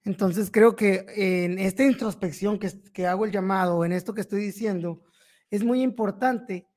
[0.03, 4.41] Entonces creo que en esta introspección que, que hago el llamado, en esto que estoy
[4.41, 5.01] diciendo,
[5.49, 6.67] es muy importante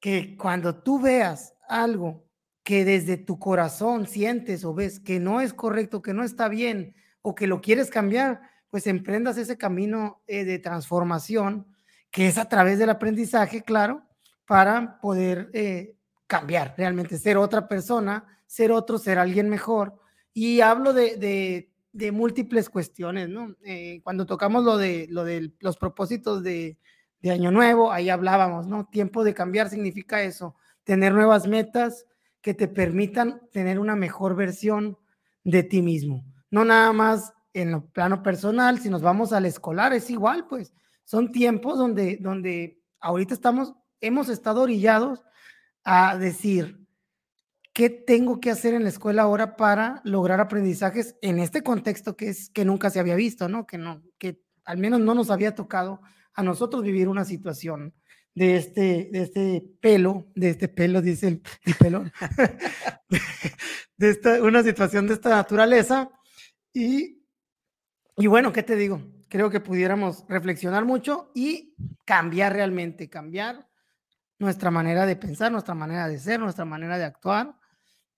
[0.00, 2.24] que cuando tú veas algo
[2.62, 6.94] que desde tu corazón sientes o ves que no es correcto, que no está bien
[7.20, 11.64] o que lo quieres cambiar, pues emprendas ese camino eh, de transformación,
[12.10, 14.02] que es a través del aprendizaje, claro,
[14.48, 15.94] para poder eh,
[16.26, 20.00] cambiar, realmente ser otra persona, ser otro, ser alguien mejor.
[20.32, 23.54] Y hablo de, de, múltiples cuestiones, ¿no?
[23.64, 26.76] Eh, cuando tocamos lo de, lo de los propósitos de,
[27.20, 28.88] de Año Nuevo, ahí hablábamos, ¿no?
[28.88, 32.06] Tiempo de cambiar significa eso, tener nuevas metas
[32.40, 34.98] que te permitan tener una mejor versión
[35.44, 36.24] de ti mismo.
[36.50, 40.74] No nada más en lo plano personal, si nos vamos al escolar, es igual, pues
[41.04, 45.24] son tiempos donde, donde ahorita estamos, hemos estado orillados
[45.84, 46.84] a decir,
[47.72, 52.28] ¿qué tengo que hacer en la escuela ahora para lograr aprendizajes en este contexto que
[52.28, 53.66] es que nunca se había visto, ¿no?
[53.66, 56.00] Que no, que al menos no nos había tocado
[56.34, 57.94] a nosotros vivir una situación
[58.34, 62.04] de este, de este pelo, de este pelo, dice el, el pelo,
[63.96, 66.10] de esta, una situación de esta naturaleza
[66.72, 67.23] y
[68.16, 69.02] y bueno, ¿qué te digo?
[69.28, 73.68] Creo que pudiéramos reflexionar mucho y cambiar realmente, cambiar
[74.38, 77.54] nuestra manera de pensar, nuestra manera de ser, nuestra manera de actuar,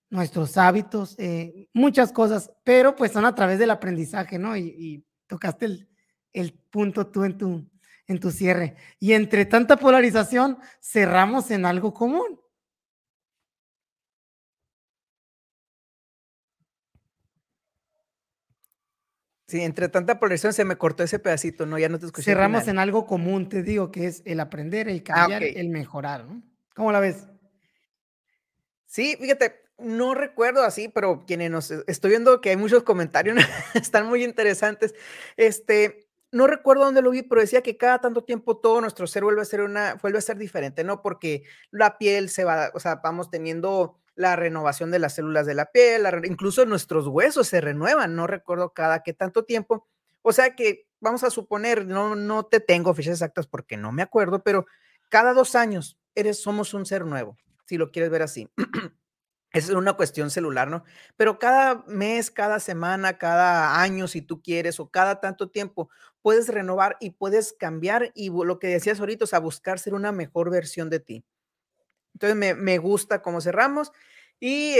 [0.09, 4.55] nuestros hábitos, eh, muchas cosas, pero pues son a través del aprendizaje, ¿no?
[4.55, 5.89] Y, tocaste el,
[6.31, 7.69] el, punto tú en tu,
[8.07, 8.77] en tu cierre.
[8.97, 12.39] Y entre tanta polarización, cerramos en algo común.
[19.47, 21.79] Sí, entre tanta polarización se me cortó ese pedacito, ¿no?
[21.79, 22.31] Ya no te escuché.
[22.31, 26.25] Cerramos en algo común, te digo, que es el aprender, el ah, cambiar, el mejorar,
[26.25, 26.43] ¿no?
[26.75, 27.27] ¿Cómo la ves?
[28.85, 33.37] Sí, fíjate, no recuerdo así, pero quienes nos estoy viendo que hay muchos comentarios,
[33.73, 34.93] están muy interesantes.
[35.37, 39.23] Este, no recuerdo dónde lo vi, pero decía que cada tanto tiempo todo nuestro ser
[39.23, 41.01] vuelve a ser una, vuelve a ser diferente, ¿no?
[41.01, 45.53] Porque la piel se va, o sea, vamos teniendo la renovación de las células de
[45.53, 49.87] la piel, incluso nuestros huesos se renuevan, no recuerdo cada qué tanto tiempo.
[50.23, 54.01] O sea que vamos a suponer, no, no te tengo fechas exactas porque no me
[54.01, 54.65] acuerdo, pero
[55.09, 58.49] cada dos años eres, somos un ser nuevo, si lo quieres ver así.
[59.53, 60.83] Es una cuestión celular, ¿no?
[61.15, 65.89] Pero cada mes, cada semana, cada año, si tú quieres, o cada tanto tiempo,
[66.21, 70.51] puedes renovar y puedes cambiar y lo que decías ahorita, o buscar ser una mejor
[70.51, 71.23] versión de ti.
[72.19, 73.91] Entonces me, gusta cómo cerramos
[74.39, 74.73] y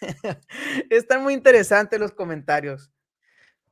[0.90, 2.90] están muy interesantes los comentarios.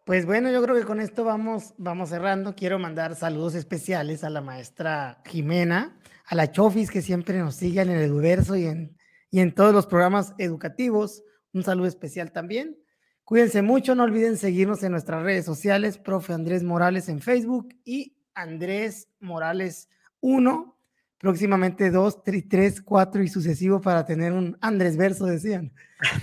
[0.04, 2.54] Pues bueno, yo creo que con esto vamos, vamos cerrando.
[2.54, 7.80] Quiero mandar saludos especiales a la maestra Jimena, a la Chofis que siempre nos sigue
[7.80, 8.94] en el Eduverso y en,
[9.30, 11.22] y en todos los programas educativos.
[11.54, 12.76] Un saludo especial también.
[13.24, 18.18] Cuídense mucho, no olviden seguirnos en nuestras redes sociales, profe Andrés Morales en Facebook y
[18.34, 19.88] Andrés Morales
[20.20, 20.77] 1
[21.18, 25.72] próximamente dos, tres, cuatro y sucesivo para tener un Andrés Verso, decían.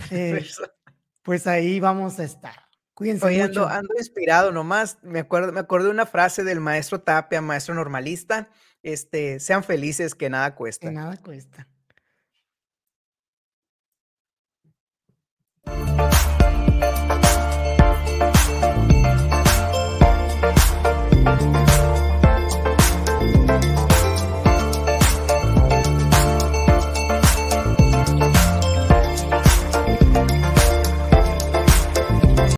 [0.09, 0.45] Eh,
[1.21, 2.55] pues ahí vamos a estar.
[2.93, 3.63] Cuídense Oye, mucho.
[3.63, 4.97] ando, ando inspirado nomás.
[5.03, 8.49] Me acuerdo, me acuerdo de una frase del maestro Tapia, maestro normalista.
[8.83, 10.87] Este, sean felices que nada cuesta.
[10.87, 11.67] Que nada cuesta.